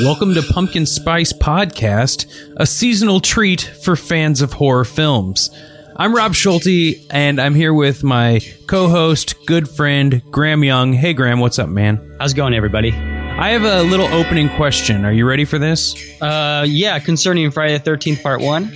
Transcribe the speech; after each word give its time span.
Welcome 0.00 0.32
to 0.34 0.42
Pumpkin 0.42 0.86
Spice 0.86 1.34
Podcast, 1.34 2.26
a 2.56 2.64
seasonal 2.64 3.20
treat 3.20 3.60
for 3.60 3.94
fans 3.94 4.40
of 4.40 4.54
horror 4.54 4.86
films. 4.86 5.50
I'm 5.96 6.14
Rob 6.14 6.34
Schulte, 6.34 6.96
and 7.10 7.38
I'm 7.38 7.54
here 7.54 7.74
with 7.74 8.02
my 8.02 8.40
co 8.66 8.88
host, 8.88 9.34
good 9.46 9.68
friend, 9.68 10.22
Graham 10.30 10.64
Young. 10.64 10.94
Hey, 10.94 11.12
Graham, 11.12 11.40
what's 11.40 11.58
up, 11.58 11.68
man? 11.68 12.16
How's 12.18 12.32
it 12.32 12.36
going, 12.36 12.54
everybody? 12.54 12.92
I 12.92 13.50
have 13.50 13.64
a 13.64 13.82
little 13.82 14.06
opening 14.06 14.48
question. 14.56 15.04
Are 15.04 15.12
you 15.12 15.26
ready 15.26 15.44
for 15.44 15.58
this? 15.58 15.94
Uh, 16.22 16.64
yeah, 16.66 16.98
concerning 16.98 17.50
Friday 17.50 17.76
the 17.76 17.90
13th, 17.90 18.22
part 18.22 18.40
one. 18.40 18.72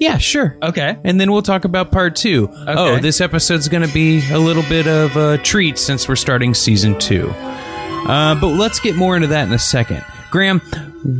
Yeah, 0.00 0.18
sure. 0.18 0.58
Okay. 0.60 0.98
And 1.04 1.20
then 1.20 1.30
we'll 1.30 1.42
talk 1.42 1.64
about 1.64 1.92
part 1.92 2.16
two. 2.16 2.48
Oh, 2.66 2.98
this 2.98 3.20
episode's 3.20 3.68
going 3.68 3.86
to 3.86 3.94
be 3.94 4.28
a 4.32 4.38
little 4.38 4.64
bit 4.64 4.88
of 4.88 5.16
a 5.16 5.38
treat 5.38 5.78
since 5.78 6.08
we're 6.08 6.16
starting 6.16 6.54
season 6.54 6.98
two. 6.98 7.30
Uh, 7.30 8.34
but 8.34 8.48
let's 8.48 8.80
get 8.80 8.96
more 8.96 9.14
into 9.14 9.28
that 9.28 9.46
in 9.46 9.52
a 9.54 9.58
second. 9.58 10.04
Graham, 10.34 10.58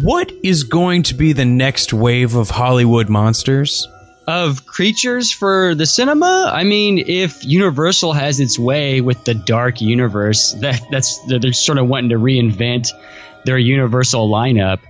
what 0.03 0.33
is 0.43 0.65
going 0.65 1.05
to 1.05 1.15
be 1.15 1.33
the 1.33 1.45
next 1.45 1.93
wave 1.93 2.35
of 2.35 2.51
Hollywood 2.51 3.09
monsters? 3.09 3.87
Of 4.27 4.67
creatures 4.67 5.31
for 5.31 5.77
the 5.77 5.87
cinema? 5.87 6.51
I 6.53 6.65
mean, 6.65 6.99
if 6.99 7.45
Universal 7.45 8.15
has 8.15 8.41
its 8.41 8.59
way 8.59 9.01
with 9.01 9.25
the 9.25 9.35
dark 9.35 9.81
universe, 9.81 10.51
that 10.63 10.83
that's 10.91 11.25
they're 11.29 11.53
sort 11.53 11.79
of 11.79 11.87
wanting 11.87 12.11
to 12.11 12.17
reinvent 12.17 12.89
their 13.45 13.57
Universal 13.57 14.29
lineup. 14.29 14.81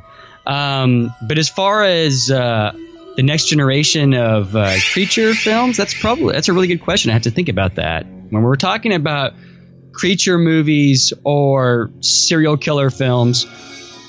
Um, 0.46 1.14
but 1.28 1.36
as 1.36 1.50
far 1.50 1.84
as 1.84 2.30
uh, 2.30 2.72
the 3.16 3.22
next 3.22 3.48
generation 3.50 4.14
of 4.14 4.56
uh, 4.56 4.74
creature 4.94 5.34
films, 5.34 5.76
that's 5.76 5.92
probably 5.92 6.32
that's 6.32 6.48
a 6.48 6.54
really 6.54 6.68
good 6.68 6.80
question. 6.80 7.10
I 7.10 7.12
have 7.12 7.24
to 7.24 7.30
think 7.30 7.50
about 7.50 7.74
that 7.74 8.06
when 8.30 8.42
we're 8.42 8.56
talking 8.56 8.94
about 8.94 9.34
creature 9.92 10.38
movies 10.38 11.12
or 11.24 11.90
serial 12.00 12.56
killer 12.56 12.88
films 12.88 13.46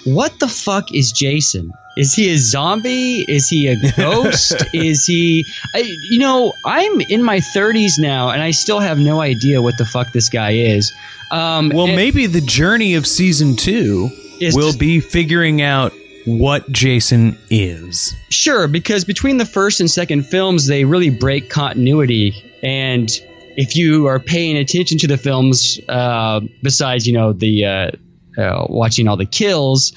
what 0.05 0.39
the 0.39 0.47
fuck 0.47 0.93
is 0.93 1.11
Jason? 1.11 1.71
Is 1.97 2.13
he 2.13 2.33
a 2.33 2.37
zombie? 2.37 3.25
Is 3.27 3.49
he 3.49 3.67
a 3.67 3.75
ghost? 3.95 4.55
is 4.73 5.05
he, 5.05 5.45
I, 5.73 5.79
you 6.09 6.19
know, 6.19 6.53
I'm 6.65 7.01
in 7.01 7.23
my 7.23 7.37
30s 7.37 7.93
now 7.97 8.29
and 8.29 8.41
I 8.41 8.51
still 8.51 8.79
have 8.79 8.99
no 8.99 9.21
idea 9.21 9.61
what 9.61 9.77
the 9.77 9.85
fuck 9.85 10.11
this 10.11 10.29
guy 10.29 10.51
is. 10.51 10.93
Um, 11.31 11.71
well, 11.73 11.87
maybe 11.87 12.27
the 12.27 12.41
journey 12.41 12.95
of 12.95 13.07
season 13.07 13.55
two 13.55 14.09
will 14.53 14.77
be 14.77 14.99
figuring 14.99 15.61
out 15.61 15.93
what 16.25 16.69
Jason 16.71 17.37
is. 17.49 18.13
Sure, 18.29 18.67
because 18.67 19.05
between 19.05 19.37
the 19.37 19.45
first 19.45 19.79
and 19.79 19.89
second 19.89 20.23
films, 20.23 20.67
they 20.67 20.85
really 20.85 21.09
break 21.09 21.49
continuity. 21.49 22.33
And 22.61 23.09
if 23.55 23.75
you 23.75 24.07
are 24.07 24.19
paying 24.19 24.57
attention 24.57 24.97
to 24.99 25.07
the 25.07 25.17
films, 25.17 25.79
uh, 25.87 26.41
besides, 26.61 27.07
you 27.07 27.13
know, 27.13 27.31
the, 27.31 27.65
uh, 27.65 27.91
uh, 28.37 28.65
watching 28.69 29.07
all 29.07 29.17
the 29.17 29.25
kills, 29.25 29.93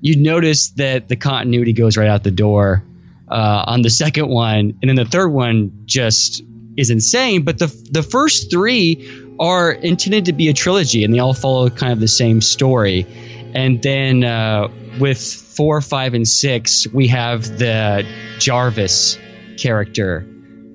you'd 0.00 0.18
notice 0.18 0.70
that 0.70 1.08
the 1.08 1.16
continuity 1.16 1.72
goes 1.72 1.96
right 1.96 2.08
out 2.08 2.22
the 2.22 2.30
door 2.30 2.84
uh, 3.28 3.64
on 3.66 3.82
the 3.82 3.90
second 3.90 4.28
one, 4.28 4.78
and 4.80 4.88
then 4.88 4.96
the 4.96 5.04
third 5.04 5.28
one 5.28 5.82
just 5.84 6.42
is 6.76 6.90
insane. 6.90 7.42
But 7.42 7.58
the 7.58 7.66
the 7.90 8.02
first 8.02 8.50
three 8.50 9.08
are 9.38 9.72
intended 9.72 10.26
to 10.26 10.32
be 10.32 10.48
a 10.48 10.52
trilogy, 10.52 11.04
and 11.04 11.14
they 11.14 11.18
all 11.18 11.34
follow 11.34 11.70
kind 11.70 11.92
of 11.92 12.00
the 12.00 12.08
same 12.08 12.40
story. 12.40 13.06
And 13.54 13.82
then 13.82 14.22
uh, 14.22 14.68
with 15.00 15.20
four, 15.20 15.80
five, 15.80 16.14
and 16.14 16.26
six, 16.26 16.86
we 16.88 17.08
have 17.08 17.58
the 17.58 18.06
Jarvis 18.38 19.18
character 19.58 20.26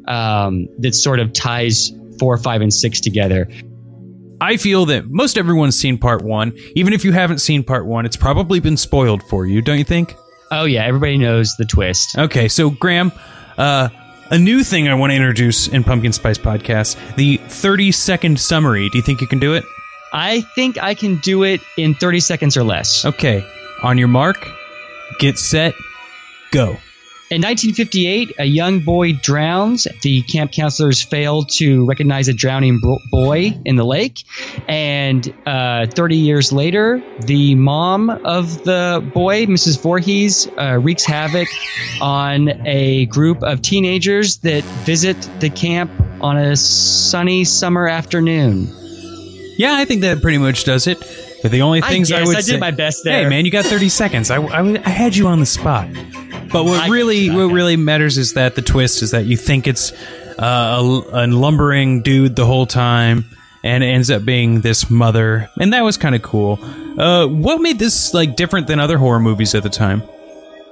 um, 0.08 0.68
that 0.80 0.94
sort 0.94 1.20
of 1.20 1.32
ties 1.34 1.92
four, 2.20 2.38
five, 2.38 2.62
and 2.62 2.74
six 2.74 3.00
together. 3.00 3.48
I 4.42 4.58
feel 4.58 4.86
that 4.88 5.10
most 5.10 5.38
everyone's 5.38 5.78
seen 5.78 5.98
part 5.98 6.22
one. 6.22 6.58
Even 6.76 6.94
if 6.94 7.06
you 7.06 7.12
haven't 7.12 7.40
seen 7.40 7.64
part 7.64 7.86
one, 7.86 8.06
it's 8.06 8.18
probably 8.18 8.60
been 8.60 8.78
spoiled 8.78 9.24
for 9.24 9.46
you, 9.46 9.62
don't 9.62 9.78
you 9.78 9.84
think? 9.84 10.16
Oh 10.52 10.66
yeah, 10.66 10.84
everybody 10.86 11.18
knows 11.18 11.56
the 11.58 11.66
twist. 11.66 12.18
Okay, 12.18 12.48
so 12.48 12.70
Graham, 12.70 13.12
uh, 13.58 13.90
a 14.30 14.38
new 14.38 14.64
thing 14.64 14.88
I 14.88 14.94
want 14.94 15.12
to 15.12 15.16
introduce 15.16 15.68
in 15.68 15.84
Pumpkin 15.84 16.14
Spice 16.14 16.38
Podcast: 16.38 17.16
the 17.16 17.38
thirty-second 17.38 18.40
summary. 18.40 18.90
Do 18.90 18.98
you 18.98 19.04
think 19.04 19.22
you 19.22 19.28
can 19.28 19.40
do 19.40 19.54
it? 19.54 19.64
I 20.14 20.42
think 20.42 20.82
I 20.82 20.94
can 20.94 21.18
do 21.18 21.44
it 21.44 21.62
in 21.78 21.96
thirty 21.96 22.20
seconds 22.20 22.58
or 22.58 22.64
less. 22.64 23.06
Okay, 23.06 23.46
on 23.84 23.98
your 23.98 24.08
mark, 24.08 24.48
get 25.20 25.40
set, 25.40 25.74
go. 26.52 26.78
In 27.32 27.42
1958, 27.42 28.36
a 28.38 28.46
young 28.46 28.82
boy 28.82 29.14
drowns. 29.14 29.88
The 30.04 30.22
camp 30.22 30.52
counselors 30.52 31.02
fail 31.02 31.44
to 31.58 31.84
recognize 31.86 32.28
a 32.28 32.34
drowning 32.34 32.80
boy 33.10 33.60
in 33.66 33.78
the 33.78 33.84
lake. 33.84 34.24
And 34.68 35.34
uh, 35.48 35.88
30 35.88 36.18
years 36.18 36.54
later, 36.54 37.02
the 37.22 37.56
mom 37.56 38.12
of 38.12 38.64
the 38.64 39.04
boy, 39.12 39.48
Mrs. 39.48 39.82
Voorhees, 39.82 40.48
uh, 40.60 40.78
wreaks 40.80 41.04
havoc 41.04 41.48
on 42.00 42.50
a 42.64 43.08
group 43.08 43.42
of 43.42 43.64
teenagers 43.64 44.38
that 44.38 44.64
visit 44.86 45.20
the 45.40 45.50
camp 45.50 45.90
on 46.22 46.38
a 46.38 46.56
sunny 46.56 47.44
summer 47.44 47.88
afternoon. 47.88 48.68
Yeah, 49.58 49.74
I 49.74 49.86
think 49.86 50.02
that 50.02 50.22
pretty 50.22 50.38
much 50.38 50.64
does 50.64 50.86
it. 50.86 51.00
But 51.42 51.52
the 51.52 51.64
only 51.64 51.82
things 51.82 52.12
I, 52.12 52.20
I 52.20 52.24
would 52.24 52.36
I 52.36 52.40
did 52.42 52.46
say, 52.46 52.60
my 52.60 52.72
best 52.72 53.04
there. 53.04 53.24
Hey, 53.24 53.30
man, 53.30 53.46
you 53.46 53.52
got 53.52 53.66
30 53.66 53.90
seconds. 53.90 54.30
I, 54.30 54.38
I, 54.38 54.62
I 54.62 54.90
had 54.90 55.16
you 55.16 55.28
on 55.28 55.40
the 55.40 55.46
spot. 55.48 55.88
But 56.56 56.64
what 56.64 56.90
really 56.90 57.30
what 57.30 57.52
really 57.52 57.76
matters 57.76 58.18
is 58.18 58.34
that 58.34 58.56
the 58.56 58.62
twist 58.62 59.02
is 59.02 59.12
that 59.12 59.26
you 59.26 59.36
think 59.36 59.68
it's 59.68 59.92
uh, 60.40 61.04
a, 61.12 61.26
a 61.26 61.28
lumbering 61.28 62.02
dude 62.02 62.38
the 62.38 62.46
whole 62.46 62.66
time, 62.66 63.26
and 63.62 63.84
it 63.84 63.88
ends 63.88 64.10
up 64.10 64.24
being 64.24 64.62
this 64.62 64.90
mother, 64.90 65.50
and 65.60 65.74
that 65.74 65.82
was 65.82 65.98
kind 65.98 66.16
of 66.16 66.22
cool. 66.22 66.58
Uh, 66.98 67.28
what 67.28 67.60
made 67.60 67.78
this 67.78 68.14
like 68.14 68.38
different 68.38 68.68
than 68.68 68.80
other 68.80 68.98
horror 68.98 69.20
movies 69.20 69.54
at 69.54 69.64
the 69.64 69.70
time? 69.70 70.02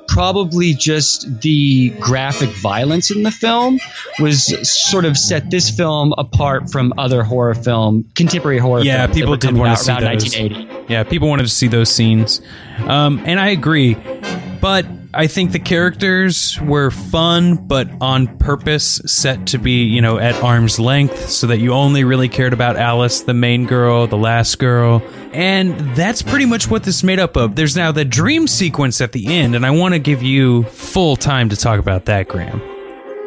probably 0.07 0.73
just 0.73 1.41
the 1.41 1.89
graphic 1.99 2.49
violence 2.49 3.09
in 3.09 3.23
the 3.23 3.31
film 3.31 3.79
was 4.19 4.45
sort 4.69 5.05
of 5.05 5.17
set 5.17 5.49
this 5.49 5.69
film 5.69 6.13
apart 6.17 6.69
from 6.69 6.93
other 6.97 7.23
horror 7.23 7.55
film, 7.55 8.03
contemporary 8.15 8.59
horror. 8.59 8.81
Yeah, 8.81 9.07
people 9.07 9.35
didn't 9.35 9.57
want 9.57 9.77
to 9.77 9.83
see 9.83 9.93
those. 9.93 10.35
1980. 10.35 10.93
Yeah, 10.93 11.03
people 11.03 11.29
wanted 11.29 11.43
to 11.43 11.49
see 11.49 11.67
those 11.67 11.89
scenes, 11.89 12.41
um, 12.85 13.21
and 13.25 13.39
I 13.39 13.49
agree. 13.49 13.95
But 14.63 14.85
I 15.13 15.27
think 15.27 15.51
the 15.51 15.59
characters 15.59 16.57
were 16.61 16.89
fun, 16.89 17.67
but 17.67 17.89
on 17.99 18.37
purpose 18.37 19.01
set 19.05 19.47
to 19.47 19.57
be, 19.57 19.83
you 19.83 19.99
know, 19.99 20.17
at 20.17 20.41
arm's 20.41 20.79
length 20.79 21.27
so 21.27 21.47
that 21.47 21.59
you 21.59 21.73
only 21.73 22.05
really 22.05 22.29
cared 22.29 22.53
about 22.53 22.77
Alice, 22.77 23.23
the 23.23 23.33
main 23.33 23.65
girl, 23.65 24.07
the 24.07 24.15
last 24.17 24.59
girl. 24.59 25.03
And 25.33 25.77
that's 25.97 26.21
pretty 26.21 26.45
much 26.45 26.69
what 26.69 26.83
this 26.83 27.03
made 27.03 27.19
up 27.19 27.35
of. 27.35 27.57
There's 27.57 27.75
now 27.75 27.91
the 27.91 28.05
dream 28.05 28.47
sequence 28.47 29.01
at 29.01 29.11
the 29.11 29.27
end, 29.27 29.53
and 29.53 29.65
I 29.65 29.71
want 29.71 29.95
to 29.95 29.99
give 29.99 30.23
you 30.23 30.63
full 30.63 31.17
time 31.17 31.49
to 31.49 31.57
talk 31.57 31.77
about 31.77 32.05
that, 32.05 32.29
Graham. 32.29 32.61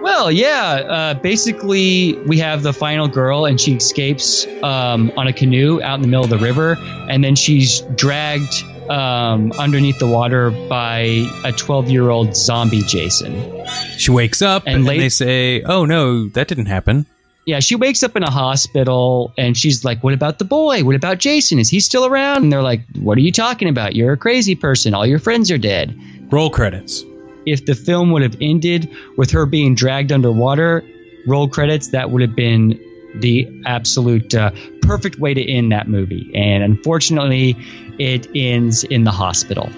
Well, 0.01 0.33
yeah. 0.33 0.87
Uh, 0.89 1.15
basically, 1.21 2.15
we 2.27 2.39
have 2.39 2.63
the 2.63 2.73
final 2.73 3.09
girl, 3.09 3.45
and 3.45 3.61
she 3.61 3.75
escapes 3.75 4.47
um, 4.63 5.13
on 5.19 5.27
a 5.27 5.35
canoe 5.35 5.83
out 5.83 5.97
in 5.97 6.01
the 6.01 6.09
middle 6.09 6.25
of 6.25 6.31
the 6.31 6.39
river, 6.39 6.79
and 7.11 7.23
then 7.23 7.37
she's 7.37 7.83
dragged 7.95 8.65
um, 8.91 9.53
underneath 9.53 9.99
the 9.99 10.07
water 10.07 10.51
by 10.51 11.27
a 11.45 11.53
12 11.53 11.91
year 11.91 12.11
old 12.11 12.37
zombie 12.37 12.83
Jason. 12.83 13.65
She 13.97 14.11
wakes 14.11 14.43
up 14.43 14.65
and, 14.67 14.77
and 14.77 14.85
late- 14.85 14.99
they 14.99 15.09
say, 15.09 15.63
Oh, 15.63 15.85
no, 15.85 16.29
that 16.29 16.49
didn't 16.49 16.67
happen. 16.67 17.07
Yeah, 17.45 17.61
she 17.61 17.77
wakes 17.77 18.03
up 18.03 18.17
in 18.17 18.25
a 18.25 18.31
hospital 18.31 19.33
and 19.39 19.57
she's 19.57 19.85
like, 19.85 20.03
What 20.03 20.15
about 20.15 20.39
the 20.39 20.45
boy? 20.45 20.83
What 20.85 20.97
about 20.97 21.19
Jason? 21.19 21.59
Is 21.59 21.69
he 21.69 21.79
still 21.81 22.05
around? 22.07 22.43
And 22.43 22.53
they're 22.53 22.63
like, 22.63 22.81
What 22.99 23.17
are 23.19 23.21
you 23.23 23.33
talking 23.33 23.69
about? 23.69 23.95
You're 23.95 24.13
a 24.13 24.17
crazy 24.17 24.55
person. 24.55 24.95
All 24.95 25.07
your 25.07 25.19
friends 25.21 25.51
are 25.51 25.59
dead. 25.59 25.99
Roll 26.33 26.51
credits. 26.51 27.05
If 27.47 27.65
the 27.67 27.77
film 27.77 28.11
would 28.11 28.23
have 28.23 28.37
ended 28.41 28.91
with 29.17 29.31
her 29.31 29.47
being 29.47 29.77
dragged 29.77 30.11
underwater, 30.11 30.83
roll 31.29 31.49
credits, 31.49 31.89
that 31.89 32.11
would 32.11 32.21
have 32.23 32.35
been 32.35 32.81
the 33.15 33.49
absolute 33.65 34.35
uh, 34.35 34.51
perfect 34.87 35.19
way 35.19 35.35
to 35.35 35.43
end 35.43 35.73
that 35.73 35.89
movie. 35.89 36.31
And 36.35 36.63
unfortunately, 36.63 37.57
it 37.99 38.29
ends 38.35 38.85
in 38.85 39.05
the 39.05 39.11
hospital. 39.11 39.71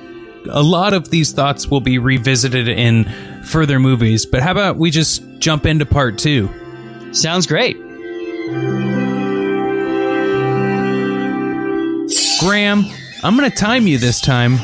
A 0.50 0.62
lot 0.62 0.92
of 0.94 1.10
these 1.10 1.32
thoughts 1.32 1.68
will 1.68 1.80
be 1.80 1.98
revisited 1.98 2.68
in 2.68 3.04
further 3.44 3.78
movies, 3.78 4.24
but 4.24 4.40
how 4.42 4.52
about 4.52 4.76
we 4.76 4.90
just 4.90 5.22
jump 5.38 5.66
into 5.66 5.84
part 5.84 6.18
two? 6.18 6.48
Sounds 7.12 7.46
great. 7.46 7.76
Graham, 12.40 12.84
I'm 13.24 13.36
going 13.36 13.50
to 13.50 13.56
time 13.56 13.86
you 13.86 13.98
this 13.98 14.20
time 14.20 14.58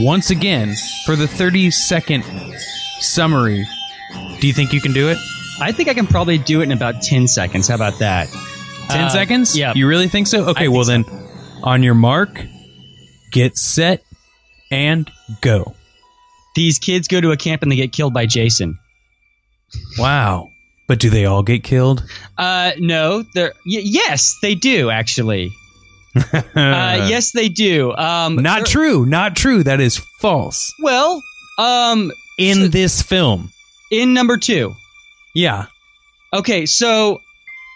once 0.00 0.30
again 0.30 0.74
for 1.06 1.14
the 1.14 1.28
30 1.28 1.70
second 1.70 2.24
summary. 2.98 3.64
Do 4.40 4.46
you 4.46 4.52
think 4.52 4.72
you 4.72 4.80
can 4.80 4.92
do 4.92 5.08
it? 5.08 5.18
I 5.60 5.70
think 5.70 5.88
I 5.88 5.94
can 5.94 6.06
probably 6.06 6.38
do 6.38 6.60
it 6.60 6.64
in 6.64 6.72
about 6.72 7.00
10 7.00 7.28
seconds. 7.28 7.68
How 7.68 7.76
about 7.76 8.00
that? 8.00 8.28
10 8.92 9.04
uh, 9.04 9.08
seconds? 9.08 9.56
Yeah. 9.56 9.72
You 9.74 9.86
really 9.88 10.08
think 10.08 10.26
so? 10.26 10.46
Okay, 10.50 10.68
well 10.68 10.84
so. 10.84 10.92
then, 10.92 11.04
on 11.62 11.82
your 11.82 11.94
mark, 11.94 12.40
get 13.30 13.56
set, 13.56 14.02
and 14.70 15.10
go. 15.40 15.74
These 16.54 16.78
kids 16.78 17.08
go 17.08 17.20
to 17.20 17.30
a 17.30 17.36
camp 17.36 17.62
and 17.62 17.70
they 17.72 17.76
get 17.76 17.92
killed 17.92 18.12
by 18.14 18.26
Jason. 18.26 18.78
Wow. 19.98 20.50
But 20.88 20.98
do 20.98 21.08
they 21.10 21.24
all 21.24 21.42
get 21.42 21.64
killed? 21.64 22.04
Uh, 22.36 22.72
no. 22.78 23.24
They're 23.34 23.52
y- 23.64 23.80
yes, 23.84 24.36
they 24.42 24.54
do 24.54 24.90
actually. 24.90 25.50
Uh, 26.14 27.06
yes, 27.08 27.32
they 27.32 27.48
do. 27.48 27.90
Um, 27.94 28.36
Not 28.36 28.66
true. 28.66 29.06
Not 29.06 29.34
true. 29.34 29.62
That 29.62 29.80
is 29.80 29.96
false. 30.20 30.70
Well, 30.82 31.22
um, 31.58 32.12
In 32.38 32.56
So- 32.56 32.68
this 32.68 33.00
film. 33.00 33.50
in 33.90 34.12
number 34.12 34.36
two. 34.36 34.74
Yeah. 35.34 35.66
Okay, 36.34 36.66
so 36.66 37.22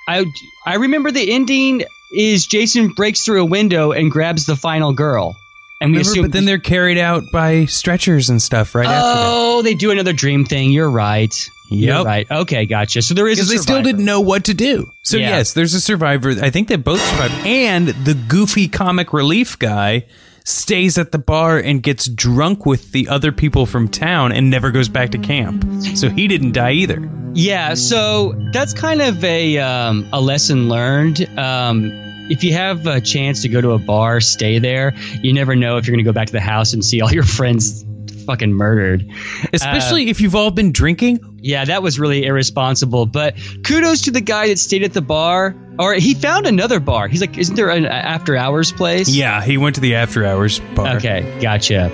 I 0.08 0.24
I 0.66 0.74
remember 0.76 1.10
the 1.10 1.32
ending 1.32 1.84
is 2.12 2.46
Jason 2.46 2.88
breaks 2.88 3.22
through 3.24 3.42
a 3.42 3.44
window 3.44 3.92
and 3.92 4.10
grabs 4.10 4.46
the 4.46 4.56
final 4.56 4.92
girl, 4.92 5.36
and 5.80 5.90
we 5.90 5.98
Remember, 5.98 6.10
assume. 6.10 6.22
but 6.24 6.32
then 6.32 6.44
they're 6.44 6.58
carried 6.58 6.98
out 6.98 7.24
by 7.32 7.64
stretchers 7.66 8.30
and 8.30 8.40
stuff 8.40 8.74
right 8.74 8.86
after 8.86 8.94
that. 9.20 9.24
oh, 9.26 9.62
they 9.62 9.74
do 9.74 9.90
another 9.90 10.12
dream 10.12 10.44
thing. 10.44 10.70
You're 10.72 10.90
right. 10.90 11.34
You're 11.68 12.04
right. 12.04 12.30
Okay, 12.30 12.64
gotcha. 12.66 13.02
So 13.02 13.14
there 13.14 13.26
is 13.26 13.38
a 13.38 13.42
Because 13.42 13.50
they 13.50 13.56
still 13.56 13.82
didn't 13.82 14.04
know 14.04 14.20
what 14.20 14.44
to 14.44 14.54
do. 14.54 14.92
So 15.02 15.16
Yeah. 15.16 15.30
yes, 15.38 15.52
there's 15.52 15.74
a 15.74 15.80
survivor. 15.80 16.30
I 16.40 16.50
think 16.50 16.68
they 16.68 16.76
both 16.76 17.00
survived. 17.00 17.34
And 17.44 17.88
the 17.88 18.14
goofy 18.14 18.68
comic 18.68 19.12
relief 19.12 19.58
guy 19.58 20.04
stays 20.46 20.96
at 20.96 21.10
the 21.10 21.18
bar 21.18 21.58
and 21.58 21.82
gets 21.82 22.06
drunk 22.06 22.64
with 22.64 22.92
the 22.92 23.08
other 23.08 23.32
people 23.32 23.66
from 23.66 23.88
town 23.88 24.30
and 24.30 24.48
never 24.48 24.70
goes 24.70 24.88
back 24.88 25.10
to 25.10 25.18
camp. 25.18 25.64
So 25.96 26.08
he 26.08 26.28
didn't 26.28 26.52
die 26.52 26.72
either. 26.72 27.10
Yeah, 27.34 27.74
so 27.74 28.32
that's 28.52 28.72
kind 28.72 29.02
of 29.02 29.22
a 29.22 29.58
um, 29.58 30.08
a 30.12 30.20
lesson 30.20 30.68
learned. 30.68 31.28
Um, 31.36 31.90
if 32.30 32.42
you 32.42 32.54
have 32.54 32.86
a 32.86 33.00
chance 33.00 33.42
to 33.42 33.48
go 33.48 33.60
to 33.60 33.72
a 33.72 33.78
bar, 33.78 34.20
stay 34.20 34.58
there. 34.58 34.94
You 35.22 35.32
never 35.32 35.54
know 35.54 35.76
if 35.76 35.86
you're 35.86 35.94
going 35.94 36.04
to 36.04 36.08
go 36.08 36.14
back 36.14 36.28
to 36.28 36.32
the 36.32 36.40
house 36.40 36.72
and 36.72 36.84
see 36.84 37.00
all 37.00 37.12
your 37.12 37.24
friends 37.24 37.84
fucking 38.26 38.52
murdered. 38.52 39.10
Especially 39.52 40.08
if 40.10 40.20
you've 40.20 40.34
all 40.34 40.50
been 40.50 40.72
drinking. 40.72 41.20
Yeah, 41.40 41.64
that 41.64 41.82
was 41.82 41.98
really 41.98 42.24
irresponsible. 42.24 43.06
But 43.06 43.36
kudos 43.64 44.02
to 44.02 44.10
the 44.10 44.20
guy 44.20 44.48
that 44.48 44.58
stayed 44.58 44.82
at 44.82 44.92
the 44.92 45.00
bar, 45.00 45.54
or 45.78 45.94
he 45.94 46.14
found 46.14 46.46
another 46.46 46.80
bar. 46.80 47.06
He's 47.06 47.20
like, 47.20 47.38
isn't 47.38 47.54
there 47.54 47.70
an 47.70 47.86
after 47.86 48.36
hours 48.36 48.72
place? 48.72 49.08
Yeah, 49.08 49.42
he 49.42 49.56
went 49.56 49.76
to 49.76 49.80
the 49.80 49.94
after 49.94 50.24
hours 50.24 50.58
bar. 50.74 50.96
Okay, 50.96 51.38
gotcha. 51.40 51.90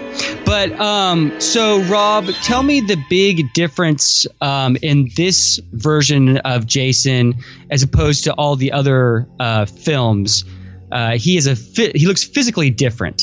But 0.46 0.72
um, 0.80 1.38
so 1.40 1.82
Rob, 1.82 2.26
tell 2.42 2.62
me 2.62 2.80
the 2.80 3.02
big 3.10 3.52
difference 3.52 4.26
um, 4.40 4.76
in 4.80 5.10
this 5.16 5.60
version 5.72 6.38
of 6.38 6.66
Jason 6.66 7.34
as 7.70 7.82
opposed 7.82 8.24
to 8.24 8.32
all 8.34 8.56
the 8.56 8.72
other 8.72 9.28
uh, 9.38 9.66
films. 9.66 10.44
Uh, 10.90 11.16
he 11.16 11.36
is 11.36 11.46
a 11.46 11.56
fi- 11.56 11.92
he 11.94 12.06
looks 12.06 12.22
physically 12.24 12.70
different. 12.70 13.22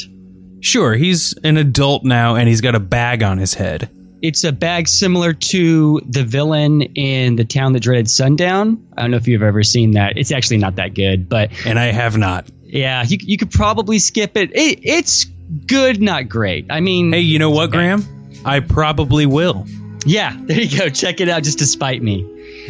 Sure, 0.61 0.94
he's 0.95 1.33
an 1.44 1.57
adult 1.57 2.03
now 2.03 2.35
and 2.35 2.47
he's 2.50 2.61
got 2.61 2.75
a 2.75 2.79
bag 2.79 3.23
on 3.23 3.38
his 3.38 3.53
head. 3.53 3.89
It's 4.21 4.44
a 4.44 4.51
bag 4.51 4.88
similar 4.89 5.31
to 5.33 6.01
the 6.09 6.23
villain 6.25 6.81
in 6.81 7.38
the 7.38 7.45
town 7.45 7.71
that 7.73 7.79
dreaded 7.81 8.09
sundown. 8.09 8.77
I 8.97 9.01
don't 9.01 9.11
know 9.11 9.17
if 9.17 9.27
you've 9.27 9.41
ever 9.44 9.63
seen 9.63 9.91
that. 9.91 10.17
It's 10.17 10.31
actually 10.33 10.57
not 10.57 10.75
that 10.75 10.94
good, 10.94 11.29
but 11.29 11.50
And 11.65 11.79
I 11.79 11.85
have 11.85 12.17
not. 12.17 12.45
yeah, 12.65 13.03
you, 13.07 13.17
you 13.21 13.38
could 13.38 13.51
probably 13.51 13.97
skip 13.97 14.35
it. 14.35 14.51
it. 14.53 14.79
It's 14.83 15.25
good, 15.67 16.01
not 16.01 16.27
great. 16.27 16.65
I 16.69 16.81
mean, 16.81 17.13
Hey, 17.13 17.21
you 17.21 17.39
know 17.39 17.50
what. 17.50 17.71
Graham? 17.71 18.03
I 18.44 18.59
probably 18.59 19.25
will. 19.25 19.65
yeah, 20.06 20.35
there 20.41 20.59
you 20.59 20.77
go. 20.77 20.89
Check 20.89 21.21
it 21.21 21.29
out 21.29 21.44
just 21.44 21.59
to 21.59 21.65
spite 21.65 22.03
me. 22.03 22.25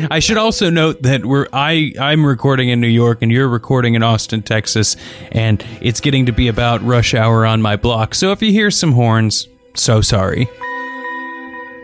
I 0.10 0.20
should 0.20 0.38
also 0.38 0.70
note 0.70 1.02
that 1.04 1.26
we're 1.26 1.48
I 1.52 1.94
I'm 2.00 2.26
recording 2.26 2.70
in 2.70 2.80
New 2.80 2.88
York 2.88 3.20
and 3.22 3.32
you're 3.32 3.48
recording 3.48 3.96
in 3.96 4.04
Austin, 4.04 4.42
Texas, 4.42 4.96
and 5.32 5.64
it's 5.82 6.00
getting 6.00 6.26
to 6.28 6.32
be 6.32 6.48
about 6.48 6.82
rush 6.84 7.14
hour 7.14 7.46
on 7.46 7.62
my 7.62 7.76
block. 7.76 8.16
So 8.16 8.32
if 8.32 8.42
you 8.42 8.52
hear 8.52 8.72
some 8.72 8.94
horns, 8.94 9.48
so 9.76 10.02
sorry. 10.02 10.48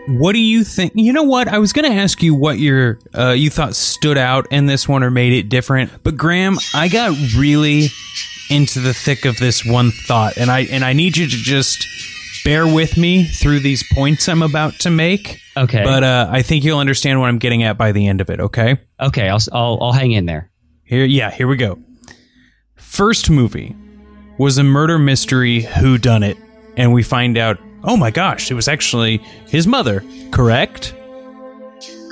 What 0.08 0.34
do 0.34 0.38
you 0.38 0.62
think? 0.62 0.92
You 0.94 1.12
know 1.12 1.24
what? 1.24 1.48
I 1.48 1.58
was 1.58 1.72
going 1.72 1.90
to 1.90 1.96
ask 1.96 2.22
you 2.22 2.34
what 2.34 2.58
your 2.58 2.98
uh, 3.16 3.30
you 3.30 3.50
thought 3.50 3.74
stood 3.74 4.16
out 4.16 4.46
in 4.52 4.66
this 4.66 4.88
one 4.88 5.02
or 5.02 5.10
made 5.10 5.32
it 5.32 5.48
different, 5.48 5.90
but 6.04 6.16
Graham, 6.16 6.58
I 6.74 6.88
got 6.88 7.10
really 7.36 7.88
into 8.48 8.78
the 8.78 8.94
thick 8.94 9.24
of 9.24 9.38
this 9.38 9.64
one 9.64 9.90
thought, 9.90 10.36
and 10.36 10.50
I 10.50 10.60
and 10.60 10.84
I 10.84 10.92
need 10.92 11.16
you 11.16 11.26
to 11.26 11.36
just 11.36 11.84
bear 12.46 12.64
with 12.64 12.96
me 12.96 13.24
through 13.24 13.58
these 13.58 13.82
points 13.92 14.28
I'm 14.28 14.40
about 14.40 14.74
to 14.74 14.90
make. 14.90 15.40
Okay. 15.56 15.82
But 15.82 16.04
uh, 16.04 16.28
I 16.30 16.42
think 16.42 16.62
you'll 16.62 16.78
understand 16.78 17.18
what 17.18 17.26
I'm 17.26 17.38
getting 17.38 17.64
at 17.64 17.76
by 17.76 17.90
the 17.90 18.06
end 18.06 18.20
of 18.20 18.30
it. 18.30 18.38
Okay. 18.38 18.78
Okay, 19.00 19.28
I'll, 19.28 19.40
I'll 19.52 19.78
I'll 19.82 19.92
hang 19.92 20.12
in 20.12 20.26
there. 20.26 20.48
Here, 20.84 21.04
yeah, 21.04 21.32
here 21.32 21.48
we 21.48 21.56
go. 21.56 21.80
First 22.76 23.30
movie 23.30 23.74
was 24.38 24.58
a 24.58 24.62
murder 24.62 24.96
mystery 24.96 25.62
who 25.62 25.98
done 25.98 26.22
it, 26.22 26.36
and 26.76 26.92
we 26.92 27.02
find 27.02 27.36
out, 27.36 27.58
oh 27.82 27.96
my 27.96 28.12
gosh, 28.12 28.48
it 28.52 28.54
was 28.54 28.68
actually 28.68 29.18
his 29.48 29.66
mother, 29.66 30.04
correct? 30.30 30.94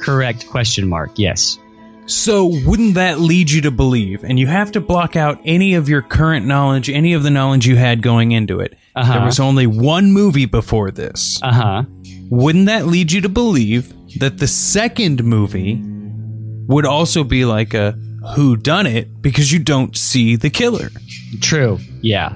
Correct 0.01 0.49
question 0.49 0.89
mark. 0.89 1.13
Yes. 1.15 1.59
So 2.07 2.47
wouldn't 2.67 2.95
that 2.95 3.19
lead 3.21 3.51
you 3.51 3.63
to 3.63 3.71
believe, 3.71 4.25
and 4.25 4.39
you 4.39 4.47
have 4.47 4.73
to 4.73 4.81
block 4.81 5.17
out 5.17 5.41
any 5.45 5.75
of 5.75 5.89
your 5.89 6.03
current 6.03 6.47
knowledge, 6.47 6.91
any 6.91 7.15
of 7.15 7.23
the 7.23 7.31
knowledge 7.31 7.67
you 7.67 7.77
had 7.77 8.03
going 8.03 8.33
into 8.33 8.61
it. 8.61 8.77
Uh-huh. 8.95 9.13
There 9.13 9.25
was 9.25 9.41
only 9.41 9.67
one 9.67 10.13
movie 10.13 10.47
before 10.47 10.91
this. 10.91 11.41
Uh 11.43 11.53
huh. 11.53 11.83
wouldn't 12.31 12.67
that 12.67 12.87
lead 12.87 13.13
you 13.13 13.21
to 13.23 13.29
believe 13.29 13.93
that 14.19 14.39
the 14.39 14.47
second 14.47 15.25
movie 15.25 15.81
would 16.67 16.87
also 16.87 17.25
be 17.25 17.45
like 17.45 17.75
a 17.75 17.93
who 18.37 18.57
done 18.57 18.87
it 18.87 19.21
because 19.21 19.53
you 19.53 19.59
don't 19.59 19.97
see 19.97 20.35
the 20.37 20.49
killer 20.49 20.89
True. 21.41 21.79
Yeah. 22.01 22.35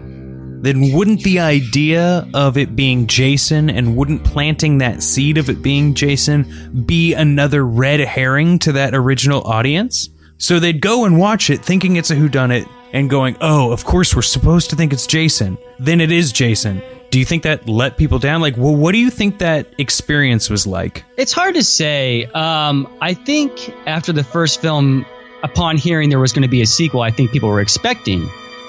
Then 0.63 0.93
wouldn't 0.93 1.23
the 1.23 1.41
idea 1.41 2.29
of 2.35 2.57
it 2.57 2.75
being 2.75 3.07
Jason 3.07 3.71
and 3.71 3.97
wouldn't 3.97 4.25
planting 4.25 4.79
that 4.79 5.03
seed 5.03 5.39
of 5.39 5.49
it 5.49 5.63
being 5.63 5.95
Jason 5.95 6.85
be 6.87 7.15
another 7.15 7.65
red 7.65 8.01
herring 8.01 8.59
to 8.61 8.73
that 8.73 8.95
original 8.95 9.43
audience? 9.43 10.11
So 10.39 10.59
they'd 10.59 10.81
go 10.81 11.05
and 11.05 11.19
watch 11.19 11.51
it 11.51 11.65
thinking 11.65 11.97
it's 11.97 12.11
a 12.11 12.15
who 12.15 12.29
done 12.29 12.51
it 12.51 12.67
and 12.93 13.11
going 13.11 13.37
oh 13.41 13.71
of 13.71 13.85
course 13.85 14.17
we're 14.17 14.23
supposed 14.23 14.71
to 14.71 14.77
think 14.77 14.93
it's 14.93 15.07
Jason. 15.07 15.59
Then 15.79 16.01
it 16.01 16.11
is 16.11 16.33
Jason. 16.33 16.83
Do 17.11 17.19
you 17.19 17.25
think 17.25 17.43
that 17.43 17.69
let 17.69 17.97
people 17.97 18.19
down? 18.19 18.41
Like 18.41 18.57
well 18.57 18.75
what 18.75 18.93
do 18.93 18.99
you 18.99 19.11
think 19.11 19.39
that 19.39 19.75
experience 19.79 20.49
was 20.49 20.67
like? 20.67 21.05
It's 21.17 21.33
hard 21.33 21.55
to 21.55 21.63
say. 21.63 22.25
Um, 22.27 22.89
I 23.01 23.15
think 23.15 23.75
after 23.87 24.13
the 24.13 24.25
first 24.25 24.61
film, 24.61 25.05
upon 25.43 25.77
hearing 25.77 26.09
there 26.09 26.19
was 26.19 26.33
going 26.33 26.43
to 26.43 26.49
be 26.49 26.63
a 26.63 26.67
sequel, 26.67 27.03
I 27.03 27.11
think 27.11 27.31
people 27.31 27.49
were 27.49 27.61
expecting 27.61 28.29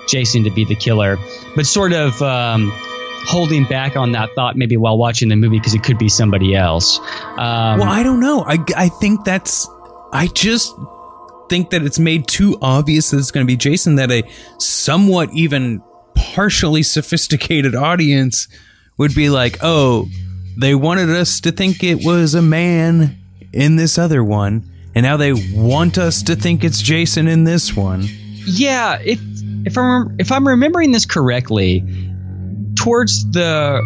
Jason 0.10 0.44
to 0.44 0.52
be 0.52 0.66
the 0.66 0.76
killer, 0.76 1.18
but 1.56 1.66
sort 1.66 1.94
of 1.94 2.22
um, 2.22 2.72
holding 3.26 3.66
back 3.66 3.96
on 3.96 4.12
that 4.14 4.30
thought 4.36 4.56
maybe 4.56 4.78
while 4.78 4.98
watching 4.98 5.30
the 5.30 5.36
movie 5.36 5.58
because 5.60 5.74
it 5.74 5.84
could 5.84 5.98
be 5.98 6.10
somebody 6.10 6.56
else. 6.56 7.00
Um, 7.38 7.80
Well, 7.80 7.90
I 7.90 8.04
don't 8.04 8.20
know. 8.20 8.44
I, 8.46 8.58
I 8.76 8.90
think 8.90 9.24
that's. 9.24 9.68
I 10.12 10.28
just 10.28 10.76
think 11.50 11.70
that 11.72 11.84
it's 11.84 12.00
made 12.00 12.28
too 12.28 12.58
obvious 12.62 13.12
that 13.12 13.18
it's 13.18 13.32
going 13.32 13.46
to 13.46 13.48
be 13.52 13.58
Jason 13.58 13.96
that 13.96 14.12
a 14.12 14.24
somewhat 14.58 15.30
even 15.34 15.82
partially 16.16 16.84
sophisticated 16.84 17.76
audience 17.76 18.48
would 18.98 19.14
be 19.16 19.30
like, 19.30 19.58
oh, 19.62 20.08
they 20.58 20.76
wanted 20.76 21.10
us 21.10 21.40
to 21.42 21.52
think 21.52 21.84
it 21.84 22.04
was 22.04 22.36
a 22.36 22.42
man 22.42 23.18
in 23.54 23.78
this 23.78 23.98
other 23.98 24.24
one, 24.24 24.70
and 24.94 25.04
now 25.04 25.18
they 25.18 25.34
want 25.54 25.98
us 25.98 26.22
to 26.24 26.36
think 26.36 26.64
it's 26.64 26.82
Jason 26.82 27.28
in 27.28 27.44
this 27.46 27.76
one. 27.76 28.04
Yeah, 28.46 29.00
if 29.04 29.20
if 29.66 29.78
I'm 29.78 30.16
if 30.20 30.32
I'm 30.32 30.48
remembering 30.48 30.92
this 30.92 31.06
correctly, 31.06 31.84
towards 32.76 33.30
the 33.32 33.82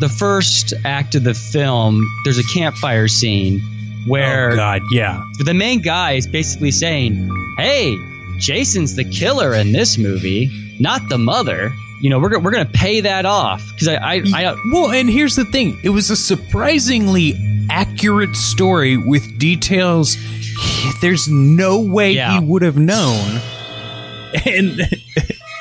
the 0.00 0.08
first 0.08 0.74
act 0.84 1.14
of 1.14 1.24
the 1.24 1.34
film, 1.34 2.04
there's 2.24 2.38
a 2.38 2.44
campfire 2.54 3.08
scene 3.08 3.60
where 4.06 4.52
oh, 4.52 4.56
God, 4.56 4.82
yeah. 4.90 5.22
the 5.44 5.54
main 5.54 5.82
guy 5.82 6.12
is 6.12 6.26
basically 6.26 6.70
saying, 6.70 7.30
"Hey, 7.56 7.96
Jason's 8.38 8.96
the 8.96 9.04
killer 9.04 9.54
in 9.54 9.72
this 9.72 9.98
movie, 9.98 10.50
not 10.80 11.08
the 11.08 11.18
mother. 11.18 11.72
You 12.00 12.10
know, 12.10 12.18
we're 12.18 12.38
we're 12.38 12.52
gonna 12.52 12.64
pay 12.66 13.00
that 13.00 13.26
off 13.26 13.62
because 13.72 13.88
I 13.88 13.96
I, 13.96 14.22
I 14.34 14.56
Well, 14.72 14.90
and 14.92 15.10
here's 15.10 15.36
the 15.36 15.44
thing 15.46 15.78
it 15.82 15.90
was 15.90 16.10
a 16.10 16.16
surprisingly 16.16 17.34
accurate 17.70 18.34
story 18.34 18.96
with 18.96 19.38
details 19.38 20.16
there's 21.00 21.28
no 21.28 21.80
way 21.80 22.12
Yeah. 22.12 22.38
he 22.38 22.44
would 22.44 22.62
have 22.62 22.78
known. 22.78 23.40
And 24.44 24.97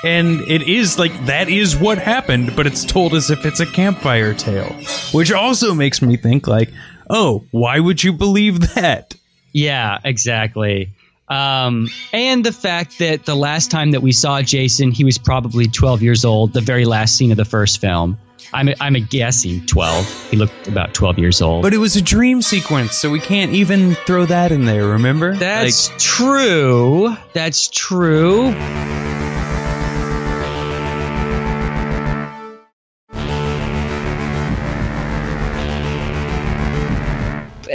and 0.03 0.41
it 0.41 0.63
is 0.63 0.99
like 0.99 1.25
that 1.25 1.49
is 1.49 1.75
what 1.75 1.97
happened, 1.97 2.55
but 2.55 2.67
it's 2.67 2.85
told 2.85 3.13
as 3.13 3.29
if 3.29 3.45
it's 3.45 3.59
a 3.59 3.65
campfire 3.65 4.33
tale, 4.33 4.73
which 5.11 5.31
also 5.31 5.73
makes 5.73 6.01
me 6.01 6.17
think 6.17 6.47
like, 6.47 6.71
"Oh, 7.09 7.45
why 7.51 7.79
would 7.79 8.03
you 8.03 8.13
believe 8.13 8.73
that?" 8.75 9.15
yeah 9.53 9.97
exactly." 10.03 10.91
Um, 11.29 11.89
and 12.13 12.45
the 12.45 12.53
fact 12.53 12.99
that 12.99 13.25
the 13.25 13.35
last 13.35 13.69
time 13.69 13.91
that 13.91 14.01
we 14.01 14.13
saw 14.13 14.41
Jason, 14.41 14.91
he 14.91 15.03
was 15.03 15.17
probably 15.17 15.67
12 15.67 16.01
years 16.01 16.23
old. 16.23 16.53
The 16.53 16.61
very 16.61 16.85
last 16.85 17.17
scene 17.17 17.31
of 17.31 17.37
the 17.37 17.45
first 17.45 17.81
film. 17.81 18.17
I'm 18.53 18.69
I'm 18.79 18.93
guessing 19.09 19.65
12. 19.65 20.29
He 20.31 20.37
looked 20.37 20.67
about 20.67 20.93
12 20.93 21.19
years 21.19 21.41
old. 21.41 21.63
But 21.63 21.73
it 21.73 21.79
was 21.79 21.95
a 21.95 22.01
dream 22.01 22.41
sequence, 22.41 22.93
so 22.93 23.09
we 23.09 23.19
can't 23.19 23.51
even 23.51 23.95
throw 24.05 24.25
that 24.25 24.51
in 24.51 24.65
there, 24.65 24.87
remember? 24.87 25.35
That's 25.35 25.91
true. 25.97 27.15
That's 27.33 27.67
true. 27.67 28.53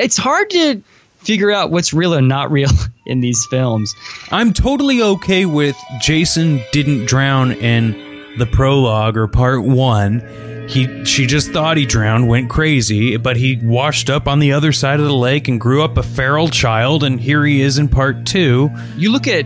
It's 0.02 0.16
hard 0.16 0.50
to 0.50 0.82
figure 1.18 1.50
out 1.50 1.70
what's 1.70 1.92
real 1.92 2.14
and 2.14 2.28
not 2.28 2.50
real 2.50 2.70
in 3.06 3.20
these 3.20 3.46
films. 3.46 3.94
I'm 4.30 4.52
totally 4.52 5.02
okay 5.02 5.46
with 5.46 5.76
Jason 6.00 6.60
didn't 6.72 7.06
drown 7.06 7.52
in 7.52 8.36
the 8.38 8.46
prologue 8.46 9.16
or 9.16 9.28
part 9.28 9.62
one. 9.64 10.66
He 10.68 11.04
she 11.04 11.26
just 11.26 11.50
thought 11.50 11.76
he 11.76 11.86
drowned, 11.86 12.28
went 12.28 12.48
crazy, 12.48 13.16
but 13.16 13.36
he 13.36 13.58
washed 13.62 14.08
up 14.08 14.28
on 14.28 14.38
the 14.38 14.52
other 14.52 14.72
side 14.72 15.00
of 15.00 15.06
the 15.06 15.14
lake 15.14 15.48
and 15.48 15.60
grew 15.60 15.82
up 15.82 15.98
a 15.98 16.02
feral 16.02 16.48
child, 16.48 17.02
and 17.02 17.20
here 17.20 17.44
he 17.44 17.60
is 17.60 17.78
in 17.78 17.88
part 17.88 18.24
two. 18.26 18.70
You 18.96 19.10
look 19.10 19.26
at 19.26 19.44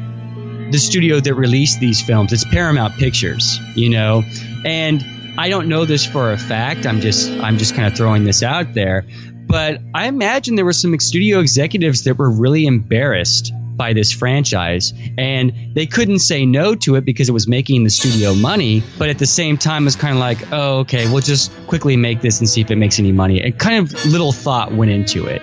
the 0.70 0.78
studio 0.78 1.18
that 1.20 1.34
released 1.34 1.80
these 1.80 2.02
films, 2.02 2.32
it's 2.32 2.44
Paramount 2.44 2.94
Pictures, 2.94 3.58
you 3.74 3.88
know, 3.88 4.22
and 4.64 5.04
I 5.38 5.48
don't 5.48 5.68
know 5.68 5.84
this 5.84 6.04
for 6.04 6.32
a 6.32 6.38
fact. 6.38 6.86
I'm 6.86 7.00
just 7.00 7.30
I'm 7.30 7.56
just 7.56 7.74
kind 7.74 7.88
of 7.88 7.96
throwing 7.96 8.24
this 8.24 8.42
out 8.42 8.74
there. 8.74 9.04
But 9.46 9.80
I 9.94 10.06
imagine 10.06 10.56
there 10.56 10.64
were 10.64 10.72
some 10.72 10.98
studio 10.98 11.40
executives 11.40 12.04
that 12.04 12.18
were 12.18 12.30
really 12.30 12.66
embarrassed 12.66 13.52
by 13.76 13.92
this 13.92 14.10
franchise 14.10 14.94
and 15.18 15.52
they 15.74 15.84
couldn't 15.84 16.20
say 16.20 16.46
no 16.46 16.74
to 16.74 16.94
it 16.94 17.04
because 17.04 17.28
it 17.28 17.32
was 17.32 17.46
making 17.46 17.84
the 17.84 17.90
studio 17.90 18.34
money 18.34 18.82
but 18.96 19.10
at 19.10 19.18
the 19.18 19.26
same 19.26 19.58
time 19.58 19.86
it's 19.86 19.94
kind 19.94 20.14
of 20.14 20.18
like 20.18 20.50
oh 20.50 20.78
okay 20.78 21.06
we'll 21.12 21.20
just 21.20 21.52
quickly 21.66 21.94
make 21.94 22.22
this 22.22 22.38
and 22.38 22.48
see 22.48 22.62
if 22.62 22.70
it 22.70 22.76
makes 22.76 22.98
any 22.98 23.12
money 23.12 23.38
and 23.38 23.58
kind 23.58 23.76
of 23.76 24.06
little 24.06 24.32
thought 24.32 24.72
went 24.72 24.90
into 24.90 25.26
it 25.26 25.42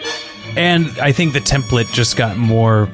And 0.55 0.87
I 0.99 1.11
think 1.11 1.33
the 1.33 1.39
template 1.39 1.91
just 1.91 2.15
got 2.15 2.37
more 2.37 2.89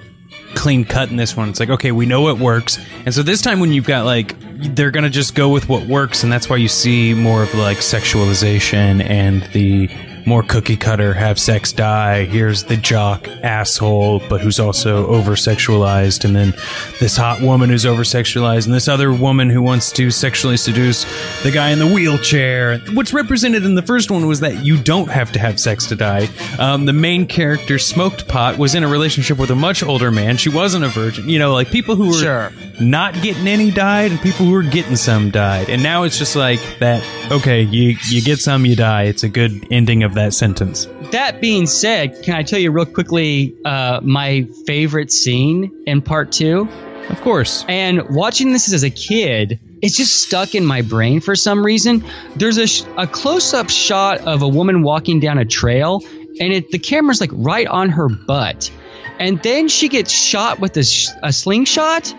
clean 0.55 0.85
cut 0.85 1.09
in 1.09 1.17
this 1.17 1.35
one. 1.35 1.49
It's 1.49 1.59
like, 1.59 1.69
okay, 1.69 1.91
we 1.91 2.05
know 2.05 2.29
it 2.29 2.37
works. 2.37 2.79
And 3.05 3.13
so 3.13 3.21
this 3.21 3.41
time 3.41 3.59
when 3.59 3.73
you've 3.73 3.85
got 3.85 4.05
like 4.05 4.35
they're 4.75 4.91
to 4.91 5.09
just 5.09 5.35
go 5.35 5.49
with 5.49 5.69
what 5.69 5.87
works 5.87 6.23
and 6.23 6.31
that's 6.31 6.49
why 6.49 6.57
you 6.57 6.67
see 6.67 7.13
more 7.13 7.43
of 7.43 7.53
like 7.55 7.77
sexualization 7.77 9.01
and 9.01 9.43
the 9.53 9.87
more 10.25 10.43
cookie 10.43 10.77
cutter 10.77 11.13
have 11.13 11.39
sex 11.39 11.71
die. 11.71 12.25
Here's 12.25 12.63
the 12.63 12.77
jock 12.77 13.27
asshole 13.27 14.21
but 14.29 14.41
who's 14.41 14.59
also 14.59 15.07
over 15.07 15.31
sexualized 15.31 16.25
and 16.25 16.35
then 16.35 16.53
this 16.99 17.17
hot 17.17 17.41
woman 17.41 17.69
who's 17.69 17.85
over 17.85 18.03
sexualized 18.03 18.65
and 18.65 18.73
this 18.73 18.87
other 18.87 19.11
woman 19.13 19.49
who 19.49 19.61
wants 19.61 19.91
to 19.93 20.11
sexually 20.11 20.57
seduce 20.57 21.05
the 21.43 21.51
guy 21.51 21.69
in 21.71 21.79
the 21.79 21.87
wheelchair. 21.87 22.79
What's 22.93 23.13
represented 23.13 23.63
in 23.65 23.75
the 23.75 23.81
first 23.81 24.11
one 24.11 24.27
was 24.27 24.39
that 24.41 24.63
you 24.63 24.77
don't 24.81 25.09
have 25.09 25.31
to 25.33 25.39
have 25.39 25.59
sex 25.59 25.85
to 25.87 25.95
die. 25.95 26.27
Um, 26.57 26.85
the 26.85 26.93
main 26.93 27.25
character 27.25 27.79
smoked 27.79 28.27
pot 28.27 28.57
was 28.57 28.75
in 28.75 28.83
a 28.83 28.87
relationship 28.87 29.37
with 29.37 29.51
a 29.51 29.55
much 29.55 29.83
older 29.83 30.11
man. 30.11 30.37
She 30.37 30.49
wasn't 30.49 30.85
a 30.85 30.89
virgin. 30.89 31.29
You 31.29 31.39
know 31.39 31.53
like 31.53 31.71
people 31.71 31.95
who 31.95 32.07
were 32.07 32.13
Sure. 32.13 32.51
not 32.79 33.13
getting 33.21 33.47
any 33.47 33.71
died 33.71 34.11
and 34.11 34.19
people 34.21 34.45
who 34.45 34.51
were 34.51 34.63
getting 34.63 34.95
some 34.95 35.31
died. 35.31 35.69
And 35.69 35.81
now 35.81 36.03
it's 36.03 36.17
just 36.17 36.35
like 36.35 36.59
that 36.79 37.03
okay 37.31 37.61
you 37.61 37.95
you 38.09 38.21
get 38.21 38.39
some 38.39 38.65
you 38.65 38.75
die. 38.75 39.03
It's 39.03 39.23
a 39.23 39.29
good 39.29 39.65
ending 39.71 40.03
of 40.03 40.08
that 40.13 40.33
sentence 40.33 40.87
that 41.11 41.39
being 41.41 41.65
said 41.65 42.21
can 42.23 42.35
i 42.35 42.43
tell 42.43 42.59
you 42.59 42.71
real 42.71 42.85
quickly 42.85 43.55
uh, 43.65 43.99
my 44.03 44.47
favorite 44.65 45.11
scene 45.11 45.71
in 45.85 46.01
part 46.01 46.31
two 46.31 46.67
of 47.09 47.19
course 47.21 47.65
And 47.67 48.07
watching 48.09 48.51
this 48.53 48.71
as 48.71 48.83
a 48.83 48.89
kid, 48.91 49.59
it's 49.81 49.97
just 49.97 50.21
stuck 50.21 50.53
in 50.53 50.63
my 50.63 50.83
brain 50.83 51.21
for 51.21 51.35
some 51.35 51.65
reason. 51.65 52.03
There's 52.35 52.57
a, 52.57 52.67
sh- 52.67 52.83
a 52.97 53.07
close 53.07 53.51
up 53.51 53.71
shot 53.71 54.19
of 54.27 54.43
a 54.43 54.47
woman 54.47 54.83
walking 54.83 55.19
down 55.19 55.39
a 55.39 55.45
trail, 55.45 56.03
and 56.39 56.53
it, 56.53 56.69
the 56.69 56.77
camera's 56.77 57.19
like 57.19 57.31
right 57.33 57.65
on 57.65 57.89
her 57.89 58.09
butt. 58.09 58.69
And 59.17 59.41
then 59.41 59.69
she 59.69 59.89
gets 59.89 60.11
shot 60.11 60.59
with 60.59 60.77
a, 60.77 60.83
sh- 60.83 61.09
a 61.23 61.33
slingshot. 61.33 62.13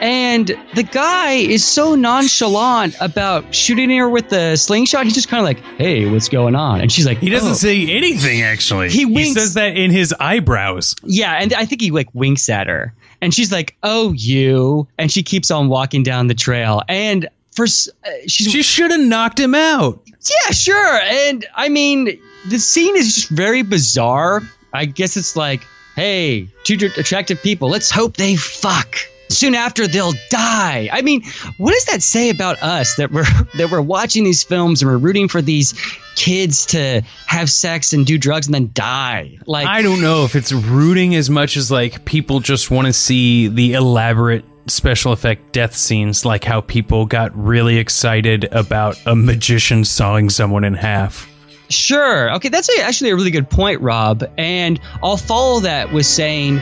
And 0.00 0.48
the 0.74 0.82
guy 0.82 1.32
is 1.32 1.62
so 1.64 1.94
nonchalant 1.94 2.96
about 3.00 3.54
shooting 3.54 3.90
her 3.98 4.08
with 4.08 4.30
the 4.30 4.56
slingshot. 4.56 5.04
He's 5.04 5.14
just 5.14 5.28
kind 5.28 5.40
of 5.40 5.44
like, 5.44 5.58
hey, 5.78 6.10
what's 6.10 6.28
going 6.28 6.54
on? 6.54 6.80
And 6.80 6.90
she's 6.90 7.06
like, 7.06 7.18
he 7.18 7.28
doesn't 7.28 7.50
"Oh." 7.50 7.54
say 7.54 7.86
anything 7.90 8.40
actually 8.42 8.88
He 8.90 9.04
winks. 9.04 9.34
says 9.34 9.54
that 9.54 9.76
in 9.76 9.90
his 9.90 10.14
eyebrows 10.18 10.94
Yeah, 11.04 11.34
and 11.34 11.52
I 11.52 11.66
think 11.66 11.82
he 11.82 11.90
like 11.90 12.08
winks 12.14 12.48
at 12.48 12.66
her, 12.66 12.94
and 13.20 13.34
she's 13.34 13.52
like, 13.52 13.76
"Oh, 13.82 14.12
you," 14.12 14.88
and 14.98 15.12
she 15.12 15.22
keeps 15.22 15.50
on 15.50 15.68
walking 15.68 16.02
down 16.02 16.28
the 16.28 16.34
trail, 16.34 16.82
and 16.88 17.28
for 17.52 17.64
uh, 17.64 18.10
she 18.26 18.62
should 18.62 18.90
have 18.90 19.00
knocked 19.00 19.38
him 19.38 19.54
out 19.54 20.00
yeah, 20.06 20.52
sure, 20.52 20.98
and 21.02 21.46
I 21.54 21.68
mean 21.68 22.18
the 22.48 22.58
scene 22.58 22.96
is 22.96 23.14
just 23.14 23.28
very 23.30 23.62
bizarre. 23.62 24.42
I 24.72 24.84
guess 24.84 25.16
it's 25.16 25.34
like, 25.36 25.62
hey, 25.96 26.46
two 26.64 26.76
attractive 26.96 27.42
people, 27.42 27.68
let's 27.70 27.90
hope 27.90 28.16
they 28.16 28.36
fuck. 28.36 28.96
Soon 29.30 29.54
after 29.54 29.86
they'll 29.86 30.12
die. 30.28 30.88
I 30.92 31.02
mean, 31.02 31.22
what 31.58 31.72
does 31.72 31.84
that 31.86 32.02
say 32.02 32.30
about 32.30 32.60
us 32.62 32.96
that 32.96 33.12
we're 33.12 33.22
that 33.58 33.70
we're 33.70 33.80
watching 33.80 34.24
these 34.24 34.42
films 34.42 34.82
and 34.82 34.90
we're 34.90 34.98
rooting 34.98 35.28
for 35.28 35.40
these 35.40 35.72
kids 36.16 36.66
to 36.66 37.02
have 37.26 37.48
sex 37.48 37.92
and 37.92 38.04
do 38.04 38.18
drugs 38.18 38.46
and 38.46 38.54
then 38.54 38.70
die? 38.74 39.38
Like 39.46 39.66
I 39.66 39.82
don't 39.82 40.00
know 40.00 40.24
if 40.24 40.34
it's 40.34 40.52
rooting 40.52 41.14
as 41.14 41.30
much 41.30 41.56
as 41.56 41.70
like 41.70 42.04
people 42.04 42.40
just 42.40 42.70
want 42.70 42.86
to 42.86 42.92
see 42.92 43.48
the 43.48 43.74
elaborate 43.74 44.44
special 44.66 45.12
effect 45.12 45.52
death 45.52 45.74
scenes, 45.74 46.24
like 46.24 46.44
how 46.44 46.60
people 46.60 47.06
got 47.06 47.36
really 47.36 47.78
excited 47.78 48.44
about 48.52 49.00
a 49.06 49.14
magician 49.14 49.84
sawing 49.84 50.30
someone 50.30 50.64
in 50.64 50.74
half. 50.74 51.28
Sure. 51.68 52.32
Okay, 52.34 52.48
that's 52.48 52.68
actually 52.80 53.10
a 53.10 53.14
really 53.16 53.30
good 53.30 53.48
point, 53.48 53.80
Rob. 53.80 54.24
And 54.36 54.80
I'll 55.02 55.16
follow 55.16 55.60
that 55.60 55.92
with 55.92 56.04
saying 56.04 56.60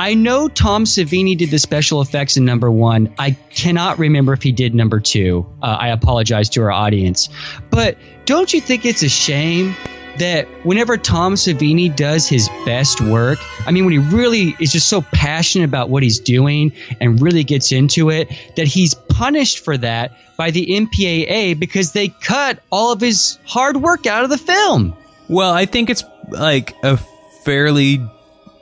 I 0.00 0.14
know 0.14 0.48
Tom 0.48 0.84
Savini 0.84 1.36
did 1.36 1.50
the 1.50 1.58
special 1.58 2.00
effects 2.00 2.38
in 2.38 2.46
number 2.46 2.70
one. 2.70 3.12
I 3.18 3.32
cannot 3.50 3.98
remember 3.98 4.32
if 4.32 4.42
he 4.42 4.50
did 4.50 4.74
number 4.74 4.98
two. 4.98 5.44
Uh, 5.62 5.76
I 5.78 5.88
apologize 5.88 6.48
to 6.50 6.62
our 6.62 6.70
audience. 6.70 7.28
But 7.68 7.98
don't 8.24 8.50
you 8.50 8.62
think 8.62 8.86
it's 8.86 9.02
a 9.02 9.10
shame 9.10 9.76
that 10.16 10.48
whenever 10.64 10.96
Tom 10.96 11.34
Savini 11.34 11.94
does 11.94 12.26
his 12.26 12.48
best 12.64 13.02
work, 13.02 13.38
I 13.66 13.72
mean, 13.72 13.84
when 13.84 13.92
he 13.92 13.98
really 13.98 14.56
is 14.58 14.72
just 14.72 14.88
so 14.88 15.02
passionate 15.02 15.66
about 15.66 15.90
what 15.90 16.02
he's 16.02 16.18
doing 16.18 16.72
and 16.98 17.20
really 17.20 17.44
gets 17.44 17.70
into 17.70 18.08
it, 18.08 18.30
that 18.56 18.66
he's 18.66 18.94
punished 18.94 19.62
for 19.62 19.76
that 19.76 20.16
by 20.38 20.50
the 20.50 20.66
MPAA 20.66 21.60
because 21.60 21.92
they 21.92 22.08
cut 22.08 22.58
all 22.72 22.90
of 22.92 23.02
his 23.02 23.38
hard 23.44 23.76
work 23.76 24.06
out 24.06 24.24
of 24.24 24.30
the 24.30 24.38
film. 24.38 24.96
Well, 25.28 25.52
I 25.52 25.66
think 25.66 25.90
it's 25.90 26.04
like 26.30 26.74
a 26.82 26.98
fairly 27.44 28.00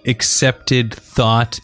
accepted 0.08 0.94
thought 0.94 1.60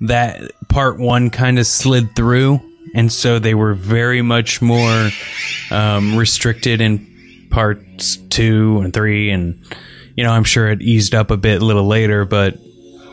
that 0.00 0.52
part 0.68 0.98
one 0.98 1.30
kind 1.30 1.58
of 1.58 1.66
slid 1.66 2.14
through, 2.14 2.60
and 2.94 3.12
so 3.12 3.38
they 3.38 3.54
were 3.54 3.74
very 3.74 4.22
much 4.22 4.62
more 4.62 5.10
um, 5.70 6.16
restricted 6.16 6.80
in 6.80 7.46
parts 7.50 8.16
two 8.30 8.80
and 8.82 8.92
three, 8.92 9.30
and 9.30 9.60
you 10.16 10.24
know, 10.24 10.30
I'm 10.30 10.44
sure 10.44 10.68
it 10.68 10.82
eased 10.82 11.14
up 11.14 11.30
a 11.30 11.36
bit 11.36 11.62
a 11.62 11.64
little 11.64 11.86
later, 11.86 12.24
but 12.24 12.56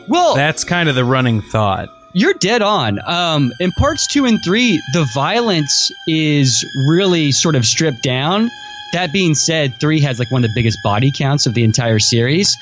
Well, 0.08 0.34
that's 0.34 0.64
kind 0.64 0.88
of 0.88 0.94
the 0.94 1.04
running 1.04 1.40
thought. 1.40 1.88
You're 2.14 2.34
dead 2.34 2.62
on. 2.62 2.98
Um, 3.06 3.52
in 3.60 3.72
parts 3.72 4.06
two 4.06 4.24
and 4.24 4.38
three, 4.44 4.80
the 4.94 5.06
violence 5.14 5.92
is 6.08 6.64
really 6.88 7.30
sort 7.30 7.54
of 7.54 7.66
stripped 7.66 8.02
down. 8.02 8.50
That 8.92 9.12
being 9.12 9.34
said, 9.34 9.78
three 9.80 10.00
has 10.00 10.18
like 10.18 10.30
one 10.30 10.44
of 10.44 10.50
the 10.50 10.54
biggest 10.54 10.78
body 10.82 11.10
counts 11.10 11.46
of 11.46 11.54
the 11.54 11.64
entire 11.64 11.98
series. 11.98 12.56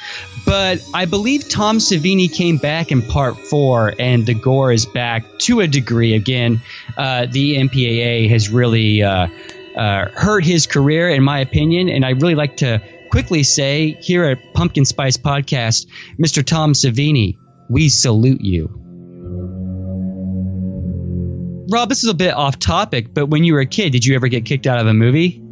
But 0.46 0.82
I 0.94 1.04
believe 1.04 1.48
Tom 1.48 1.78
Savini 1.78 2.32
came 2.32 2.56
back 2.56 2.90
in 2.90 3.02
part 3.02 3.36
four, 3.36 3.94
and 3.98 4.26
the 4.26 4.34
gore 4.34 4.72
is 4.72 4.86
back 4.86 5.24
to 5.40 5.60
a 5.60 5.66
degree. 5.66 6.14
Again, 6.14 6.60
uh, 6.96 7.26
the 7.26 7.56
MPAA 7.56 8.28
has 8.30 8.48
really 8.48 9.02
uh, 9.02 9.28
uh, 9.76 10.08
hurt 10.10 10.44
his 10.44 10.66
career, 10.66 11.08
in 11.08 11.22
my 11.22 11.38
opinion. 11.40 11.88
And 11.88 12.04
I 12.04 12.10
really 12.10 12.34
like 12.34 12.56
to 12.58 12.82
quickly 13.10 13.42
say 13.42 13.96
here 14.00 14.24
at 14.24 14.54
Pumpkin 14.54 14.84
Spice 14.84 15.16
Podcast, 15.16 15.86
Mr. 16.18 16.44
Tom 16.44 16.72
Savini, 16.72 17.36
we 17.68 17.88
salute 17.88 18.40
you. 18.40 18.80
Rob, 21.70 21.88
this 21.88 22.02
is 22.02 22.10
a 22.10 22.14
bit 22.14 22.34
off 22.34 22.58
topic, 22.58 23.14
but 23.14 23.26
when 23.26 23.44
you 23.44 23.54
were 23.54 23.60
a 23.60 23.66
kid, 23.66 23.90
did 23.90 24.04
you 24.04 24.14
ever 24.14 24.28
get 24.28 24.44
kicked 24.44 24.66
out 24.66 24.78
of 24.78 24.86
a 24.86 24.94
movie 24.94 25.43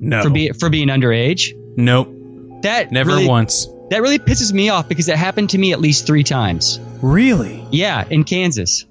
No, 0.00 0.22
for, 0.22 0.30
be, 0.30 0.50
for 0.52 0.70
being 0.70 0.88
underage? 0.88 1.52
nope, 1.76 2.08
That 2.62 2.90
never 2.90 3.10
really, 3.10 3.26
once. 3.26 3.66
That 3.90 4.02
really 4.02 4.18
pisses 4.18 4.52
me 4.52 4.68
off 4.70 4.88
because 4.88 5.08
it 5.08 5.16
happened 5.16 5.50
to 5.50 5.58
me 5.58 5.72
at 5.72 5.80
least 5.80 6.06
three 6.06 6.24
times. 6.24 6.80
Really, 7.02 7.64
Yeah, 7.70 8.06
in 8.10 8.24
Kansas. 8.24 8.84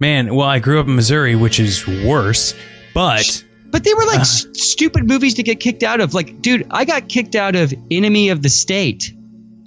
man. 0.00 0.34
Well, 0.34 0.46
I 0.48 0.58
grew 0.58 0.80
up 0.80 0.86
in 0.86 0.94
Missouri, 0.96 1.34
which 1.34 1.58
is 1.60 1.86
worse, 1.86 2.54
but. 2.94 3.44
But 3.70 3.82
they 3.84 3.92
were 3.94 4.04
like 4.06 4.20
s- 4.20 4.46
stupid 4.52 5.08
movies 5.08 5.34
to 5.34 5.42
get 5.42 5.58
kicked 5.60 5.82
out 5.82 6.00
of. 6.00 6.14
Like, 6.14 6.40
dude, 6.40 6.66
I 6.70 6.84
got 6.84 7.08
kicked 7.08 7.34
out 7.34 7.56
of 7.56 7.74
Enemy 7.90 8.28
of 8.28 8.40
the 8.42 8.48
State 8.48 9.12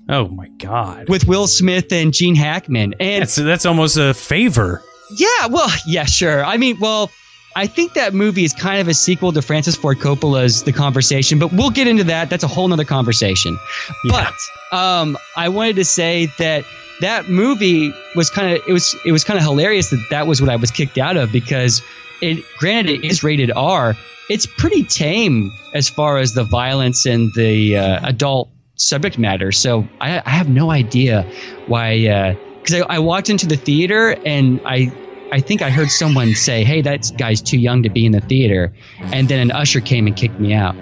Oh 0.10 0.30
my 0.30 0.48
god. 0.60 1.10
with 1.10 1.28
Will 1.28 1.48
Smith 1.48 1.92
and 1.92 2.14
Gene 2.14 2.36
Hackman. 2.36 2.94
And 3.02 3.22
That's 3.24 3.36
that's 3.36 3.66
almost 3.66 3.98
a 3.98 4.14
favor. 4.14 4.82
Yeah, 5.18 5.48
well, 5.50 5.70
yeah, 5.88 6.06
sure. 6.06 6.46
I 6.46 6.56
mean, 6.58 6.78
well, 6.80 7.12
I 7.58 7.66
think 7.66 7.94
that 7.94 8.14
movie 8.14 8.44
is 8.44 8.54
kind 8.54 8.80
of 8.80 8.88
a 8.88 8.94
sequel 8.94 9.32
to 9.32 9.42
Francis 9.42 9.76
Ford 9.76 9.98
Coppola's 9.98 10.62
The 10.62 10.72
Conversation, 10.72 11.40
but 11.40 11.52
we'll 11.52 11.72
get 11.72 11.88
into 11.88 12.04
that. 12.04 12.30
That's 12.30 12.44
a 12.44 12.48
whole 12.48 12.68
nother 12.68 12.86
conversation. 12.86 13.58
Yeah. 14.04 14.30
But 14.72 14.78
um, 14.78 15.18
I 15.36 15.50
wanted 15.50 15.78
to 15.78 15.84
say 15.84 16.28
that 16.38 16.66
that 17.02 17.30
movie 17.30 17.92
was 18.16 18.30
kind 18.30 18.56
of 18.56 18.62
it 18.68 18.72
was 18.72 18.96
it 19.04 19.12
was 19.12 19.24
kind 19.24 19.40
of 19.40 19.44
hilarious 19.44 19.90
that 19.90 20.06
that 20.12 20.28
was 20.28 20.40
what 20.40 20.52
I 20.52 20.56
was 20.56 20.70
kicked 20.70 21.00
out 21.00 21.18
of 21.18 21.32
because 21.32 21.82
it 22.22 22.46
granted 22.60 23.04
it 23.04 23.06
is 23.06 23.24
rated 23.24 23.50
R. 23.50 23.96
It's 24.30 24.46
pretty 24.46 24.84
tame 24.84 25.52
as 25.74 25.90
far 25.90 26.20
as 26.20 26.36
the 26.36 26.44
violence 26.44 27.08
and 27.08 27.34
the 27.34 27.76
uh, 27.76 28.08
adult 28.08 28.52
subject 28.76 29.18
matter. 29.18 29.52
So 29.52 29.88
I, 30.00 30.22
I 30.24 30.30
have 30.30 30.48
no 30.48 30.70
idea 30.70 31.24
why. 31.66 32.36
Because 32.62 32.84
I, 32.84 32.98
I 32.98 33.00
walked 33.00 33.32
into 33.32 33.48
the 33.48 33.58
theater 33.58 34.16
and 34.24 34.62
I 34.64 34.92
I 35.32 35.40
think 35.42 35.62
I 35.62 35.70
heard 35.70 35.90
someone 35.90 36.34
say, 36.36 36.64
"Hey, 36.64 36.82
that 36.82 37.12
guy's 37.18 37.42
too 37.42 37.58
young 37.58 37.84
to 37.84 37.90
be 37.90 38.06
in 38.06 38.12
the 38.12 38.22
theater," 38.22 38.72
and 39.02 39.28
then 39.28 39.40
an 39.40 39.52
usher 39.52 39.82
came 39.82 40.08
and 40.08 40.16
kicked 40.16 40.40
me 40.40 40.54
out, 40.54 40.76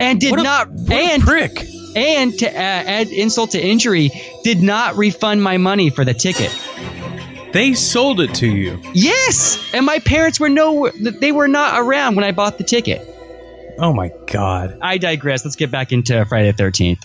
and 0.00 0.20
did 0.20 0.32
a- 0.32 0.42
not 0.42 0.68
and 0.90 1.22
prick. 1.22 1.64
and 1.96 2.38
to 2.38 2.56
add, 2.56 2.86
add 2.86 3.08
insult 3.08 3.50
to 3.52 3.60
injury, 3.64 4.10
did 4.44 4.62
not 4.62 4.96
refund 4.96 5.42
my 5.42 5.58
money 5.58 5.90
for 5.90 6.04
the 6.04 6.14
ticket. 6.14 6.54
They 7.52 7.74
sold 7.74 8.20
it 8.20 8.34
to 8.36 8.46
you. 8.46 8.80
Yes, 8.94 9.58
and 9.74 9.84
my 9.84 9.98
parents 9.98 10.40
were 10.40 10.48
no, 10.48 10.88
they 10.88 11.32
were 11.32 11.48
not 11.48 11.80
around 11.80 12.14
when 12.16 12.24
I 12.24 12.32
bought 12.32 12.56
the 12.58 12.64
ticket. 12.64 13.06
Oh 13.78 13.92
my 13.92 14.10
god. 14.26 14.78
I 14.80 14.98
digress. 14.98 15.44
Let's 15.44 15.56
get 15.56 15.70
back 15.70 15.92
into 15.92 16.24
Friday 16.26 16.50
the 16.50 16.56
Thirteenth. 16.56 17.04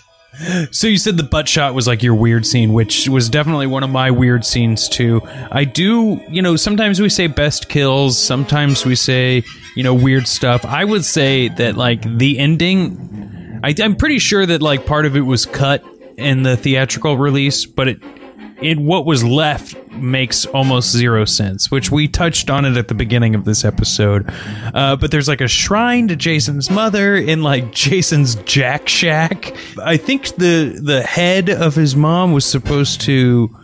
So 0.70 0.86
you 0.86 0.98
said 0.98 1.16
the 1.16 1.24
butt 1.24 1.48
shot 1.48 1.74
was 1.74 1.86
like 1.86 2.02
your 2.02 2.14
weird 2.14 2.46
scene, 2.46 2.72
which 2.72 3.08
was 3.08 3.28
definitely 3.28 3.66
one 3.66 3.82
of 3.82 3.90
my 3.90 4.10
weird 4.10 4.44
scenes 4.44 4.88
too. 4.88 5.20
I 5.50 5.64
do, 5.64 6.20
you 6.28 6.42
know, 6.42 6.54
sometimes 6.54 7.00
we 7.00 7.08
say 7.08 7.26
best 7.26 7.68
kills, 7.68 8.18
sometimes 8.18 8.86
we 8.86 8.94
say, 8.94 9.42
you 9.74 9.82
know, 9.82 9.94
weird 9.94 10.28
stuff. 10.28 10.64
I 10.64 10.84
would 10.84 11.04
say 11.04 11.48
that 11.48 11.76
like 11.76 12.02
the 12.18 12.38
ending, 12.38 13.60
I, 13.64 13.74
I'm 13.82 13.96
pretty 13.96 14.18
sure 14.18 14.46
that 14.46 14.62
like 14.62 14.86
part 14.86 15.06
of 15.06 15.16
it 15.16 15.22
was 15.22 15.44
cut 15.44 15.82
in 16.16 16.42
the 16.42 16.56
theatrical 16.56 17.16
release, 17.16 17.66
but 17.66 17.88
it, 17.88 18.02
it 18.60 18.78
what 18.78 19.06
was 19.06 19.24
left 19.24 19.76
makes 19.92 20.46
almost 20.46 20.90
zero 20.90 21.24
sense, 21.24 21.70
which 21.70 21.90
we 21.90 22.08
touched 22.08 22.50
on 22.50 22.64
it 22.64 22.76
at 22.76 22.88
the 22.88 22.94
beginning 22.94 23.34
of 23.34 23.44
this 23.44 23.64
episode. 23.64 24.32
Uh, 24.74 24.96
but 24.96 25.10
there's 25.10 25.28
like 25.28 25.40
a 25.40 25.48
shrine 25.48 26.08
to 26.08 26.16
Jason's 26.16 26.70
mother 26.70 27.16
in 27.16 27.42
like 27.42 27.72
Jason's 27.72 28.36
Jack 28.36 28.88
Shack. 28.88 29.54
I 29.82 29.96
think 29.96 30.36
the 30.36 30.80
the 30.82 31.02
head 31.02 31.50
of 31.50 31.74
his 31.74 31.96
mom 31.96 32.32
was 32.32 32.44
supposed 32.44 33.00
to 33.02 33.54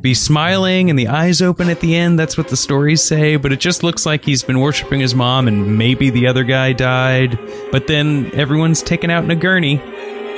be 0.00 0.14
smiling 0.14 0.90
and 0.90 0.98
the 0.98 1.08
eyes 1.08 1.40
open 1.40 1.70
at 1.70 1.80
the 1.80 1.94
end. 1.94 2.18
That's 2.18 2.36
what 2.36 2.48
the 2.48 2.56
stories 2.56 3.02
say, 3.02 3.36
but 3.36 3.52
it 3.52 3.60
just 3.60 3.82
looks 3.82 4.04
like 4.04 4.24
he's 4.24 4.42
been 4.42 4.58
worshiping 4.58 4.98
his 5.00 5.14
mom 5.14 5.46
and 5.46 5.78
maybe 5.78 6.10
the 6.10 6.26
other 6.26 6.42
guy 6.42 6.72
died. 6.72 7.38
But 7.70 7.86
then 7.86 8.30
everyone's 8.34 8.82
taken 8.82 9.10
out 9.10 9.22
in 9.24 9.30
a 9.30 9.36
gurney. 9.36 9.80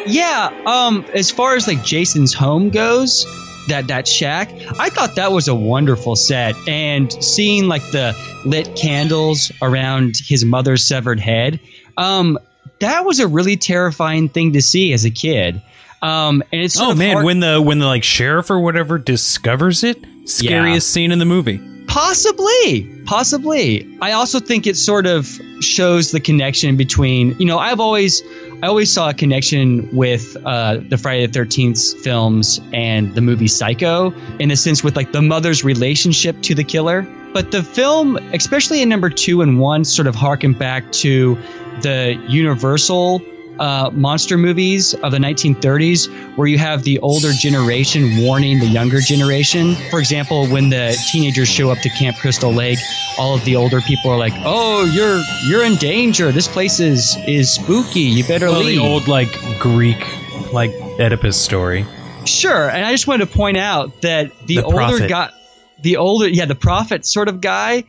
Yeah. 0.07 0.53
Um. 0.67 1.05
As 1.15 1.31
far 1.31 1.57
as 1.57 1.67
like 1.67 1.83
Jason's 1.83 2.35
home 2.35 2.69
goes, 2.69 3.27
that 3.69 3.87
that 3.89 4.07
shack, 4.09 4.51
I 4.79 4.91
thought 4.91 5.15
that 5.17 5.33
was 5.33 5.49
a 5.49 5.55
wonderful 5.55 6.17
set, 6.17 6.55
and 6.69 7.13
seeing 7.25 7.69
like 7.69 7.83
the 7.93 8.15
lit 8.45 8.75
candles 8.77 9.51
around 9.63 10.15
his 10.27 10.45
mother's 10.45 10.85
severed 10.85 11.19
head, 11.21 11.61
um, 11.97 12.39
that 12.81 13.05
was 13.05 13.21
a 13.21 13.27
really 13.27 13.57
terrifying 13.57 14.29
thing 14.29 14.53
to 14.53 14.61
see 14.63 14.93
as 14.93 15.05
a 15.05 15.11
kid. 15.11 15.63
Um, 16.03 16.43
and 16.53 16.61
it's 16.63 16.79
Oh 16.79 16.95
man, 16.95 17.13
hard- 17.15 17.25
when 17.25 17.41
the 17.41 17.61
when 17.63 17.79
the 17.79 17.87
like 17.87 18.05
sheriff 18.05 18.51
or 18.51 18.61
whatever 18.61 18.99
discovers 18.99 19.83
it, 19.85 20.05
scariest 20.27 20.91
scene 20.91 21.13
in 21.13 21.19
the 21.19 21.25
movie. 21.25 21.61
Possibly, 21.87 22.91
possibly. 23.07 23.97
I 24.03 24.13
also 24.13 24.39
think 24.41 24.67
it's 24.67 24.85
sort 24.85 25.07
of 25.07 25.41
shows 25.65 26.11
the 26.11 26.21
connection 26.21 26.77
between, 26.77 27.37
you 27.39 27.47
know, 27.47 27.59
I've 27.59 27.81
always, 27.81 28.23
I 28.63 28.67
always 28.67 28.93
saw 28.93 29.11
a 29.11 29.15
connection 29.15 29.89
with 29.95 30.37
uh, 30.45 30.79
the 30.89 30.99
Friday 30.99 31.27
the 31.27 31.33
Thirteenth 31.33 32.01
films 32.03 32.61
and 32.73 33.15
the 33.15 33.21
movie 33.21 33.49
Psycho, 33.49 34.13
in 34.39 34.51
a 34.51 34.57
sense 34.57 34.85
with 34.85 34.97
like 34.97 35.13
the 35.13 35.23
mother's 35.23 35.65
relationship 35.65 36.41
to 36.43 36.55
the 36.55 36.65
killer. 36.65 37.07
But 37.33 37.51
the 37.51 37.65
film, 37.65 38.17
especially 38.33 38.81
in 38.81 38.89
number 38.89 39.11
two 39.11 39.43
and 39.43 39.59
one, 39.59 39.85
sort 39.85 40.07
of 40.07 40.15
harken 40.15 40.53
back 40.53 40.93
to 40.93 41.37
the 41.83 42.23
Universal 42.29 43.21
uh, 43.59 43.91
monster 43.93 44.37
movies 44.37 44.95
of 44.95 45.13
the 45.13 45.19
1930s, 45.19 46.09
where 46.37 46.49
you 46.49 46.59
have 46.59 46.83
the 46.83 46.99
older 47.01 47.33
generation 47.33 48.19
warning 48.23 48.59
the 48.59 48.67
younger 48.67 49.01
generation. 49.01 49.75
For 49.91 49.99
example, 50.01 50.47
when 50.49 50.69
the 50.71 50.97
teenagers 51.13 51.49
show 51.49 51.71
up 51.71 51.79
to 51.79 51.89
Camp 51.91 52.17
Crystal 52.19 52.53
Lake, 52.53 52.79
all 53.19 53.35
of 53.35 53.45
the 53.45 53.57
older 53.57 53.81
people 53.83 54.11
are 54.11 54.19
like, 54.19 54.33
"Oh, 54.45 54.85
you're 54.85 55.23
you're 55.47 55.65
in 55.65 55.77
danger. 55.77 56.33
This 56.33 56.49
place 56.49 56.81
is 56.81 57.17
is 57.29 57.51
spooky. 57.53 58.01
You 58.01 58.25
better 58.25 58.47
Well, 58.47 58.61
leave." 58.63 58.81
the 58.81 58.87
old 58.87 59.07
like 59.09 59.33
Greek 59.61 60.05
like 60.53 60.71
Oedipus 60.99 61.41
story. 61.41 61.85
Sure, 62.25 62.69
and 62.71 62.85
I 62.85 62.91
just 62.93 63.07
wanted 63.07 63.29
to 63.29 63.37
point 63.37 63.57
out 63.57 64.01
that 64.03 64.31
the, 64.47 64.57
The 64.57 64.65
older 64.65 64.77
prophet. 64.79 65.09
guy, 65.11 65.31
the 65.83 65.97
older, 65.99 66.29
yeah, 66.29 66.47
the 66.47 66.55
prophet 66.55 67.05
sort 67.05 67.29
of 67.29 67.41
guy, 67.41 67.85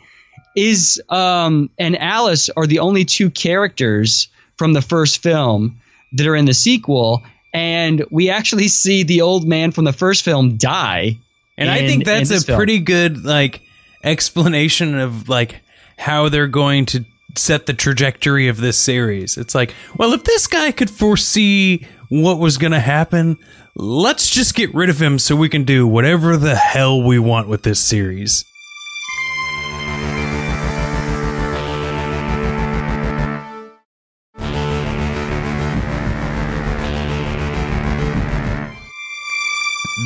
is 0.55 1.01
um 1.09 1.69
and 1.79 1.97
Alice 1.97 2.49
are 2.57 2.67
the 2.67 2.79
only 2.79 3.05
two 3.05 3.29
characters 3.29 4.27
from 4.57 4.73
the 4.73 4.81
first 4.81 5.21
film 5.21 5.79
that 6.13 6.27
are 6.27 6.35
in 6.35 6.45
the 6.45 6.53
sequel, 6.53 7.23
and 7.53 8.03
we 8.09 8.29
actually 8.29 8.67
see 8.67 9.03
the 9.03 9.21
old 9.21 9.47
man 9.47 9.71
from 9.71 9.85
the 9.85 9.93
first 9.93 10.23
film 10.23 10.57
die. 10.57 11.17
And 11.57 11.69
I 11.69 11.79
think 11.79 12.05
that's 12.05 12.31
a 12.31 12.41
film. 12.41 12.57
pretty 12.57 12.79
good 12.79 13.23
like 13.23 13.61
explanation 14.03 14.99
of 14.99 15.29
like 15.29 15.61
how 15.97 16.29
they're 16.29 16.47
going 16.47 16.85
to 16.87 17.05
set 17.37 17.65
the 17.65 17.73
trajectory 17.73 18.47
of 18.47 18.57
this 18.57 18.77
series. 18.77 19.37
It's 19.37 19.55
like, 19.55 19.73
well, 19.97 20.13
if 20.13 20.23
this 20.23 20.47
guy 20.47 20.71
could 20.71 20.89
foresee 20.89 21.87
what 22.09 22.39
was 22.39 22.57
going 22.57 22.71
to 22.71 22.79
happen, 22.79 23.37
let's 23.75 24.29
just 24.29 24.55
get 24.55 24.73
rid 24.73 24.89
of 24.89 25.01
him 25.01 25.19
so 25.19 25.35
we 25.35 25.49
can 25.49 25.63
do 25.63 25.87
whatever 25.87 26.37
the 26.37 26.55
hell 26.55 27.01
we 27.01 27.19
want 27.19 27.47
with 27.47 27.63
this 27.63 27.79
series. 27.79 28.45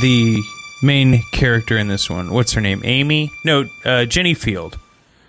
The 0.02 0.42
main 0.82 1.22
character 1.32 1.78
in 1.78 1.88
this 1.88 2.10
one, 2.10 2.32
what's 2.32 2.54
her 2.54 2.62
name? 2.62 2.82
Amy? 2.86 3.32
No, 3.44 3.66
uh, 3.86 4.06
Ginny 4.06 4.34
Field. 4.34 4.78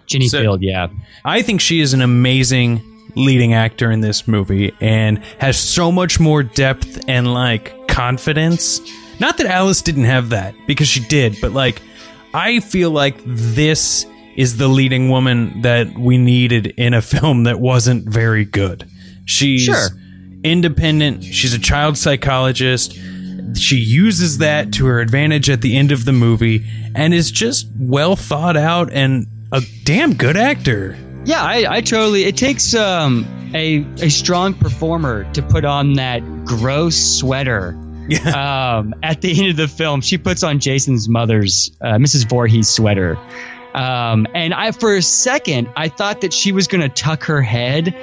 Ginny 0.07 0.29
So- 0.29 0.41
Field, 0.41 0.63
yeah. 0.63 0.89
I 1.25 1.43
think 1.43 1.61
she 1.61 1.81
is 1.81 1.93
an 1.95 2.03
amazing 2.03 2.83
leading 3.17 3.55
actor 3.55 3.91
in 3.91 4.01
this 4.01 4.29
movie 4.29 4.73
and 4.81 5.19
has 5.39 5.59
so 5.59 5.91
much 5.91 6.21
more 6.21 6.43
depth 6.45 7.05
and 7.09 7.33
like 7.35 7.89
confidence. 7.89 8.81
Not 9.19 9.37
that 9.39 9.47
Alice 9.47 9.83
didn't 9.83 10.05
have 10.05 10.29
that 10.31 10.55
because 10.67 10.87
she 10.89 11.01
did, 11.01 11.37
but 11.41 11.53
like 11.53 11.83
I 12.33 12.61
feel 12.61 12.91
like 12.93 13.17
this 13.27 14.07
is 14.37 14.57
the 14.59 14.69
leading 14.69 15.09
woman 15.11 15.63
that 15.63 15.99
we 15.99 16.17
needed 16.19 16.69
in 16.77 16.95
a 16.95 17.03
film 17.15 17.43
that 17.45 17.59
wasn't 17.61 18.09
very 18.09 18.45
good. 18.45 18.89
She's 19.25 19.63
Sure. 19.65 19.89
independent, 20.45 21.25
she's 21.25 21.53
a 21.55 21.59
child 21.59 21.99
psychologist. 21.99 22.97
She 23.55 23.77
uses 23.77 24.39
that 24.39 24.73
to 24.75 24.87
her 24.87 25.01
advantage 25.01 25.51
at 25.51 25.61
the 25.61 25.77
end 25.77 25.93
of 25.93 26.05
the 26.05 26.13
movie 26.13 26.65
and 26.95 27.13
is 27.15 27.31
just 27.31 27.69
well 27.79 28.17
thought 28.17 28.57
out 28.57 28.93
and 28.93 29.27
a 29.53 29.63
damn 29.85 30.15
good 30.15 30.37
actor. 30.37 30.97
Yeah, 31.25 31.43
I, 31.43 31.77
I 31.77 31.81
totally. 31.81 32.25
It 32.25 32.37
takes 32.37 32.75
um, 32.75 33.27
a 33.55 33.85
a 34.03 34.09
strong 34.09 34.55
performer 34.55 35.31
to 35.33 35.43
put 35.43 35.65
on 35.65 35.95
that 35.95 36.21
gross 36.45 36.97
sweater. 36.97 37.77
Yeah. 38.09 38.79
Um, 38.79 38.93
at 39.05 39.21
the 39.21 39.39
end 39.39 39.51
of 39.51 39.57
the 39.57 39.69
film, 39.69 40.01
she 40.01 40.19
puts 40.19 40.43
on 40.43 40.59
Jason's 40.59 41.09
mother's 41.09 41.71
uh, 41.81 41.93
Mrs. 41.93 42.29
Voorhees 42.29 42.69
sweater, 42.69 43.17
um, 43.73 44.27
and 44.35 44.53
I 44.53 44.73
for 44.73 44.97
a 44.97 45.03
second 45.03 45.69
I 45.77 45.87
thought 45.89 46.21
that 46.23 46.33
she 46.33 46.51
was 46.51 46.67
going 46.67 46.81
to 46.81 46.89
tuck 46.89 47.23
her 47.25 47.41
head 47.41 47.95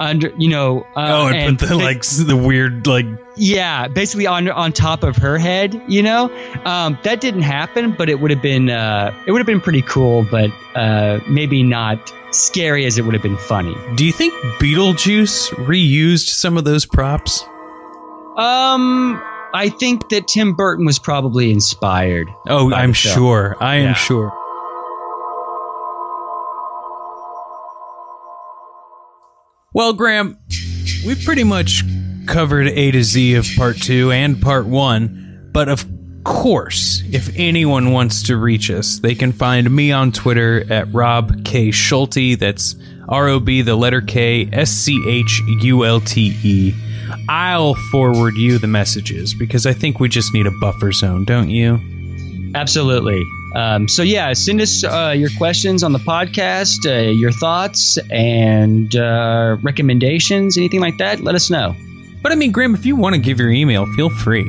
under, 0.00 0.32
you 0.38 0.48
know. 0.48 0.80
Uh, 0.96 1.08
oh, 1.12 1.28
and, 1.28 1.58
put 1.58 1.68
the 1.68 1.76
like 1.76 2.02
the 2.02 2.36
weird 2.36 2.86
like 2.86 3.06
yeah, 3.36 3.88
basically 3.88 4.26
on 4.26 4.48
on 4.48 4.72
top 4.72 5.02
of 5.02 5.16
her 5.16 5.38
head, 5.38 5.80
you 5.88 6.02
know. 6.02 6.30
Um, 6.64 6.98
that 7.02 7.20
didn't 7.20 7.42
happen, 7.42 7.92
but 7.92 8.08
it 8.08 8.20
would 8.20 8.30
have 8.30 8.42
been 8.42 8.70
uh, 8.70 9.12
it 9.26 9.32
would 9.32 9.38
have 9.38 9.46
been 9.46 9.60
pretty 9.60 9.82
cool, 9.82 10.26
but 10.30 10.50
uh, 10.74 11.20
maybe 11.28 11.62
not 11.62 12.12
scary 12.32 12.84
as 12.84 12.98
it 12.98 13.04
would 13.04 13.14
have 13.14 13.22
been 13.22 13.38
funny. 13.38 13.74
Do 13.94 14.04
you 14.04 14.12
think 14.12 14.34
Beetlejuice 14.58 15.50
reused 15.66 16.28
some 16.28 16.56
of 16.56 16.64
those 16.64 16.84
props? 16.84 17.42
Um, 18.36 19.22
I 19.54 19.70
think 19.70 20.10
that 20.10 20.28
Tim 20.28 20.52
Burton 20.54 20.84
was 20.84 20.98
probably 20.98 21.50
inspired. 21.50 22.28
Oh, 22.48 22.72
I'm 22.74 22.92
sure. 22.92 23.56
I 23.60 23.76
am 23.76 23.84
Yeah. 23.84 23.92
sure. 23.94 24.32
Well, 29.76 29.92
Graham, 29.92 30.38
we've 31.04 31.22
pretty 31.22 31.44
much 31.44 31.84
covered 32.24 32.66
A 32.66 32.90
to 32.92 33.04
Z 33.04 33.34
of 33.34 33.46
part 33.58 33.76
two 33.76 34.10
and 34.10 34.40
part 34.40 34.64
one, 34.64 35.50
but 35.52 35.68
of 35.68 35.84
course, 36.24 37.02
if 37.12 37.28
anyone 37.36 37.92
wants 37.92 38.22
to 38.22 38.38
reach 38.38 38.70
us, 38.70 38.98
they 39.00 39.14
can 39.14 39.32
find 39.32 39.70
me 39.70 39.92
on 39.92 40.12
Twitter 40.12 40.64
at 40.72 40.90
Rob 40.94 41.44
K. 41.44 41.70
Schulte. 41.72 42.38
That's 42.40 42.74
R 43.06 43.28
O 43.28 43.38
B, 43.38 43.60
the 43.60 43.76
letter 43.76 44.00
K, 44.00 44.48
S 44.50 44.70
C 44.70 44.98
H 45.06 45.42
U 45.60 45.84
L 45.84 46.00
T 46.00 46.34
E. 46.42 46.74
I'll 47.28 47.74
forward 47.92 48.36
you 48.36 48.56
the 48.56 48.68
messages 48.68 49.34
because 49.34 49.66
I 49.66 49.74
think 49.74 50.00
we 50.00 50.08
just 50.08 50.32
need 50.32 50.46
a 50.46 50.52
buffer 50.58 50.90
zone, 50.90 51.26
don't 51.26 51.50
you? 51.50 51.95
Absolutely. 52.54 53.22
Um, 53.54 53.88
so 53.88 54.02
yeah, 54.02 54.32
send 54.34 54.60
us 54.60 54.84
uh, 54.84 55.14
your 55.16 55.30
questions 55.38 55.82
on 55.82 55.92
the 55.92 55.98
podcast, 55.98 56.86
uh, 56.86 57.10
your 57.10 57.32
thoughts 57.32 57.98
and 58.10 58.94
uh, 58.96 59.56
recommendations, 59.62 60.56
anything 60.58 60.80
like 60.80 60.98
that. 60.98 61.20
Let 61.20 61.34
us 61.34 61.50
know. 61.50 61.74
But 62.22 62.32
I 62.32 62.34
mean, 62.34 62.52
Graham, 62.52 62.74
if 62.74 62.84
you 62.84 62.96
want 62.96 63.14
to 63.14 63.20
give 63.20 63.38
your 63.38 63.50
email, 63.50 63.86
feel 63.94 64.10
free. 64.10 64.44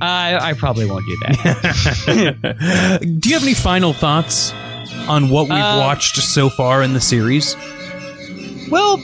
I, 0.00 0.36
I 0.50 0.52
probably 0.52 0.84
won't 0.86 1.06
do 1.06 1.16
that. 1.26 2.98
Do 3.20 3.28
you 3.28 3.34
have 3.34 3.42
any 3.42 3.54
final 3.54 3.92
thoughts 3.92 4.52
on 5.08 5.28
what 5.30 5.44
we've 5.48 5.52
Uh, 5.58 5.78
watched 5.80 6.16
so 6.16 6.48
far 6.50 6.82
in 6.82 6.92
the 6.92 7.00
series? 7.00 7.56
well, 8.70 8.98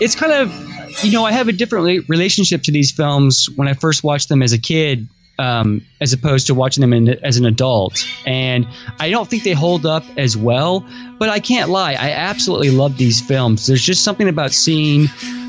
it's 0.00 0.14
kind 0.16 0.32
of, 0.32 1.04
you 1.04 1.12
know, 1.12 1.24
I 1.24 1.32
have 1.32 1.48
a 1.48 1.52
different 1.52 2.08
relationship 2.08 2.62
to 2.64 2.72
these 2.72 2.90
films 2.90 3.48
when 3.56 3.68
I 3.68 3.74
first 3.74 4.02
watched 4.02 4.28
them 4.28 4.42
as 4.42 4.52
a 4.52 4.58
kid. 4.58 5.06
Um, 5.40 5.86
as 6.02 6.12
opposed 6.12 6.48
to 6.48 6.54
watching 6.54 6.82
them 6.82 6.92
in, 6.92 7.08
as 7.08 7.38
an 7.38 7.46
adult. 7.46 8.04
And 8.26 8.66
I 8.98 9.08
don't 9.08 9.26
think 9.26 9.42
they 9.42 9.54
hold 9.54 9.86
up 9.86 10.04
as 10.18 10.36
well, 10.36 10.84
but 11.18 11.30
I 11.30 11.40
can't 11.40 11.70
lie. 11.70 11.92
I 11.92 12.10
absolutely 12.10 12.70
love 12.70 12.98
these 12.98 13.22
films. 13.22 13.66
There's 13.66 13.82
just 13.82 14.04
something 14.04 14.28
about 14.28 14.52
seeing 14.52 15.08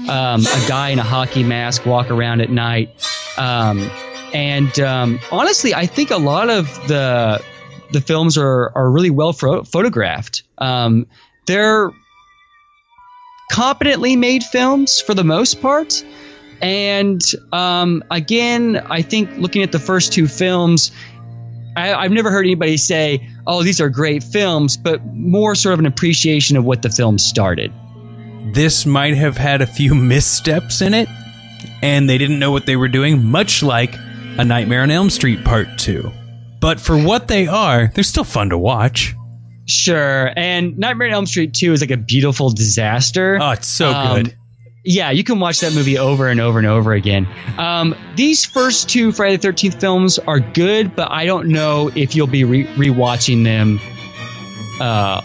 um, 0.10 0.46
a 0.46 0.66
guy 0.68 0.90
in 0.92 1.00
a 1.00 1.04
hockey 1.04 1.44
mask 1.44 1.86
walk 1.86 2.10
around 2.10 2.40
at 2.40 2.50
night. 2.50 2.90
Um, 3.38 3.92
and 4.34 4.80
um, 4.80 5.20
honestly, 5.30 5.74
I 5.74 5.88
think 5.88 6.10
a 6.10 6.18
lot 6.18 6.50
of 6.50 6.68
the 6.88 7.44
the 7.92 8.00
films 8.00 8.38
are 8.38 8.72
are 8.74 8.90
really 8.90 9.10
well 9.10 9.34
pho- 9.34 9.64
photographed. 9.64 10.44
Um, 10.58 11.06
they're 11.48 11.92
competently 13.52 14.16
made 14.16 14.44
films 14.44 15.02
for 15.02 15.14
the 15.14 15.26
most 15.26 15.62
part. 15.62 16.02
And 16.62 17.21
um, 17.52 18.04
again, 18.12 18.78
I 18.89 19.02
think 19.02 19.30
looking 19.38 19.63
at 19.63 19.71
the 19.71 19.80
first 19.80 20.13
two 20.13 20.28
films, 20.28 20.91
I, 21.76 21.93
I've 21.93 22.12
never 22.12 22.30
heard 22.30 22.45
anybody 22.45 22.78
say, 22.78 23.28
"Oh, 23.47 23.63
these 23.63 23.82
are 23.82 23.89
great 23.89 24.24
films," 24.24 24.78
but 24.78 25.04
more 25.13 25.56
sort 25.56 25.74
of 25.74 25.80
an 25.80 25.86
appreciation 25.86 26.58
of 26.58 26.63
what 26.65 26.82
the 26.82 26.89
film 26.89 27.17
started. 27.17 27.71
This 28.54 28.86
might 28.86 29.15
have 29.15 29.38
had 29.38 29.62
a 29.62 29.67
few 29.67 29.95
missteps 30.12 30.82
in 30.82 30.93
it, 30.93 31.10
and 31.82 32.10
they 32.10 32.17
didn't 32.17 32.39
know 32.39 32.52
what 32.52 32.65
they 32.65 32.76
were 32.76 32.88
doing, 32.89 33.24
much 33.26 33.63
like 33.63 33.95
A 34.38 34.43
Nightmare 34.45 34.82
on 34.84 34.91
Elm 34.91 35.10
Street 35.10 35.43
Part 35.43 35.67
2. 35.78 36.12
But 36.60 36.80
for 36.80 36.95
what 37.02 37.28
they 37.28 37.47
are, 37.47 37.88
they're 37.95 38.04
still 38.04 38.24
fun 38.24 38.50
to 38.50 38.58
watch. 38.58 39.15
Sure, 39.67 40.32
and 40.36 40.78
Nightmare 40.78 41.08
on 41.08 41.13
Elm 41.13 41.26
Street 41.26 41.54
Two 41.54 41.71
is 41.71 41.82
like 41.82 41.91
a 41.91 41.97
beautiful 41.97 42.50
disaster. 42.52 43.39
Oh, 43.41 43.52
it's 43.52 43.67
so 43.67 43.89
Um, 43.91 44.24
good. 44.24 44.36
Yeah, 44.84 45.12
you 45.12 45.24
can 45.24 45.39
watch 45.39 45.60
that 45.60 45.74
movie 45.74 45.98
over 45.98 46.28
and 46.28 46.41
over 46.41 46.58
and 46.58 46.67
over 46.67 46.94
again. 46.94 47.28
Um, 47.58 47.96
these 48.15 48.46
first 48.46 48.89
two 48.89 49.12
Friday 49.12 49.36
the 49.36 49.41
Thirteenth 49.41 49.80
films 49.80 50.17
are 50.20 50.39
good, 50.39 50.96
but 50.96 51.12
I 51.12 51.26
don't 51.26 51.50
know 51.50 51.91
if 51.96 52.15
you'll 52.15 52.26
be 52.26 52.44
re- 52.44 52.65
rewatching 52.65 53.44
them 53.44 53.80
uh, 54.80 55.22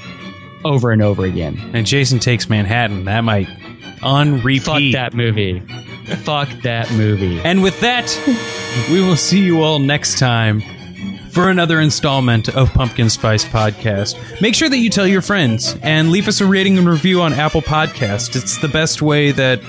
over 0.64 0.90
and 0.90 1.01
over 1.01 1.25
again. 1.25 1.59
And 1.73 1.87
Jason 1.87 2.19
Takes 2.19 2.51
Manhattan, 2.51 3.07
that 3.07 3.23
might 3.23 3.49
on 4.03 4.42
repeat. 4.42 4.62
Fuck 4.64 4.83
that 4.92 5.14
movie. 5.14 5.61
Fuck 5.61 6.49
that 6.62 6.90
movie. 6.92 7.40
And 7.40 7.62
with 7.62 7.81
that, 7.81 8.14
we 8.90 9.01
will 9.01 9.16
see 9.16 9.42
you 9.42 9.62
all 9.62 9.79
next 9.79 10.19
time 10.19 10.62
for 11.37 11.51
another 11.51 11.83
installment 11.83 12.49
of 12.49 12.72
Pumpkin 12.72 13.11
Spice 13.11 13.44
Podcast. 13.44 14.40
Make 14.40 14.55
sure 14.55 14.70
that 14.70 14.79
you 14.79 14.88
tell 14.88 15.07
your 15.07 15.20
friends 15.20 15.77
and 15.83 16.11
leave 16.11 16.29
us 16.29 16.40
a 16.40 16.46
rating 16.46 16.79
and 16.79 16.88
review 16.88 17.20
on 17.20 17.35
Apple 17.35 17.61
Podcast. 17.61 18.35
It's 18.37 18.57
the 18.62 18.68
best 18.68 19.03
way 19.03 19.33
that 19.33 19.61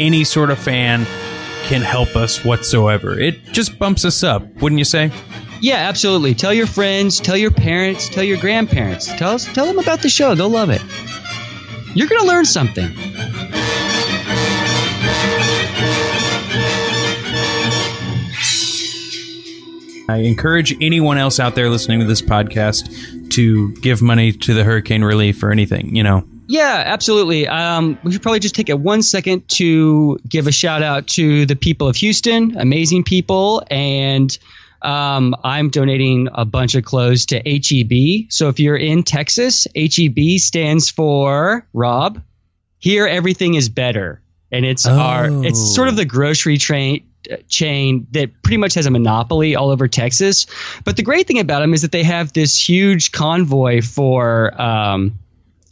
any 0.00 0.24
sort 0.24 0.50
of 0.50 0.58
fan 0.58 1.04
can 1.66 1.82
help 1.82 2.16
us 2.16 2.44
whatsoever. 2.44 3.16
It 3.20 3.44
just 3.52 3.78
bumps 3.78 4.04
us 4.04 4.24
up, 4.24 4.42
wouldn't 4.60 4.80
you 4.80 4.84
say? 4.84 5.12
Yeah, 5.60 5.76
absolutely. 5.76 6.34
Tell 6.34 6.52
your 6.52 6.66
friends, 6.66 7.20
tell 7.20 7.36
your 7.36 7.52
parents, 7.52 8.08
tell 8.08 8.24
your 8.24 8.38
grandparents. 8.38 9.06
Tell 9.06 9.30
us, 9.30 9.44
tell 9.44 9.66
them 9.66 9.78
about 9.78 10.02
the 10.02 10.08
show. 10.08 10.34
They'll 10.34 10.48
love 10.48 10.70
it. 10.70 10.82
You're 11.94 12.08
gonna 12.08 12.26
learn 12.26 12.46
something. 12.46 12.90
I 20.08 20.18
encourage 20.18 20.74
anyone 20.82 21.18
else 21.18 21.40
out 21.40 21.54
there 21.54 21.68
listening 21.68 22.00
to 22.00 22.06
this 22.06 22.22
podcast 22.22 23.30
to 23.32 23.72
give 23.76 24.02
money 24.02 24.32
to 24.32 24.54
the 24.54 24.62
hurricane 24.64 25.02
relief 25.02 25.42
or 25.42 25.50
anything, 25.50 25.94
you 25.96 26.02
know. 26.02 26.24
Yeah, 26.48 26.84
absolutely. 26.86 27.48
Um, 27.48 27.98
we 28.04 28.12
should 28.12 28.22
probably 28.22 28.38
just 28.38 28.54
take 28.54 28.68
a 28.68 28.76
one 28.76 29.02
second 29.02 29.48
to 29.48 30.16
give 30.28 30.46
a 30.46 30.52
shout 30.52 30.80
out 30.82 31.08
to 31.08 31.44
the 31.44 31.56
people 31.56 31.88
of 31.88 31.96
Houston, 31.96 32.56
amazing 32.56 33.02
people, 33.02 33.64
and 33.68 34.38
um, 34.82 35.34
I'm 35.42 35.70
donating 35.70 36.28
a 36.34 36.44
bunch 36.44 36.76
of 36.76 36.84
clothes 36.84 37.26
to 37.26 37.38
HEB. 37.44 38.30
So 38.30 38.48
if 38.48 38.60
you're 38.60 38.76
in 38.76 39.02
Texas, 39.02 39.66
HEB 39.74 40.38
stands 40.38 40.88
for 40.88 41.66
Rob. 41.72 42.22
Here, 42.78 43.08
everything 43.08 43.54
is 43.54 43.68
better, 43.68 44.20
and 44.52 44.64
it's 44.64 44.86
our 44.86 45.26
Oh. 45.28 45.42
it's 45.42 45.58
sort 45.74 45.88
of 45.88 45.96
the 45.96 46.04
grocery 46.04 46.58
train 46.58 47.02
chain 47.48 48.06
that 48.12 48.30
pretty 48.42 48.56
much 48.56 48.74
has 48.74 48.86
a 48.86 48.90
monopoly 48.90 49.54
all 49.54 49.70
over 49.70 49.88
Texas. 49.88 50.46
But 50.84 50.96
the 50.96 51.02
great 51.02 51.26
thing 51.26 51.38
about 51.38 51.60
them 51.60 51.74
is 51.74 51.82
that 51.82 51.92
they 51.92 52.02
have 52.02 52.32
this 52.32 52.68
huge 52.68 53.12
convoy 53.12 53.82
for 53.82 54.60
um, 54.60 55.18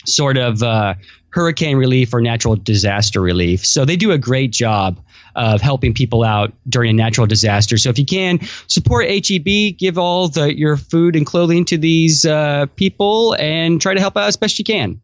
sort 0.06 0.36
of 0.36 0.62
uh, 0.62 0.94
hurricane 1.30 1.76
relief 1.76 2.14
or 2.14 2.20
natural 2.20 2.56
disaster 2.56 3.20
relief. 3.20 3.66
So 3.66 3.84
they 3.84 3.96
do 3.96 4.12
a 4.12 4.18
great 4.18 4.52
job 4.52 5.00
of 5.34 5.60
helping 5.60 5.92
people 5.92 6.22
out 6.22 6.52
during 6.68 6.90
a 6.90 6.92
natural 6.92 7.26
disaster. 7.26 7.76
So 7.76 7.90
if 7.90 7.98
you 7.98 8.06
can 8.06 8.38
support 8.68 9.08
HEB, 9.08 9.76
give 9.76 9.98
all 9.98 10.28
the 10.28 10.56
your 10.56 10.76
food 10.76 11.16
and 11.16 11.26
clothing 11.26 11.64
to 11.66 11.76
these 11.76 12.24
uh, 12.24 12.66
people, 12.76 13.34
and 13.40 13.80
try 13.80 13.94
to 13.94 14.00
help 14.00 14.16
out 14.16 14.28
as 14.28 14.36
best 14.36 14.58
you 14.58 14.64
can. 14.64 15.00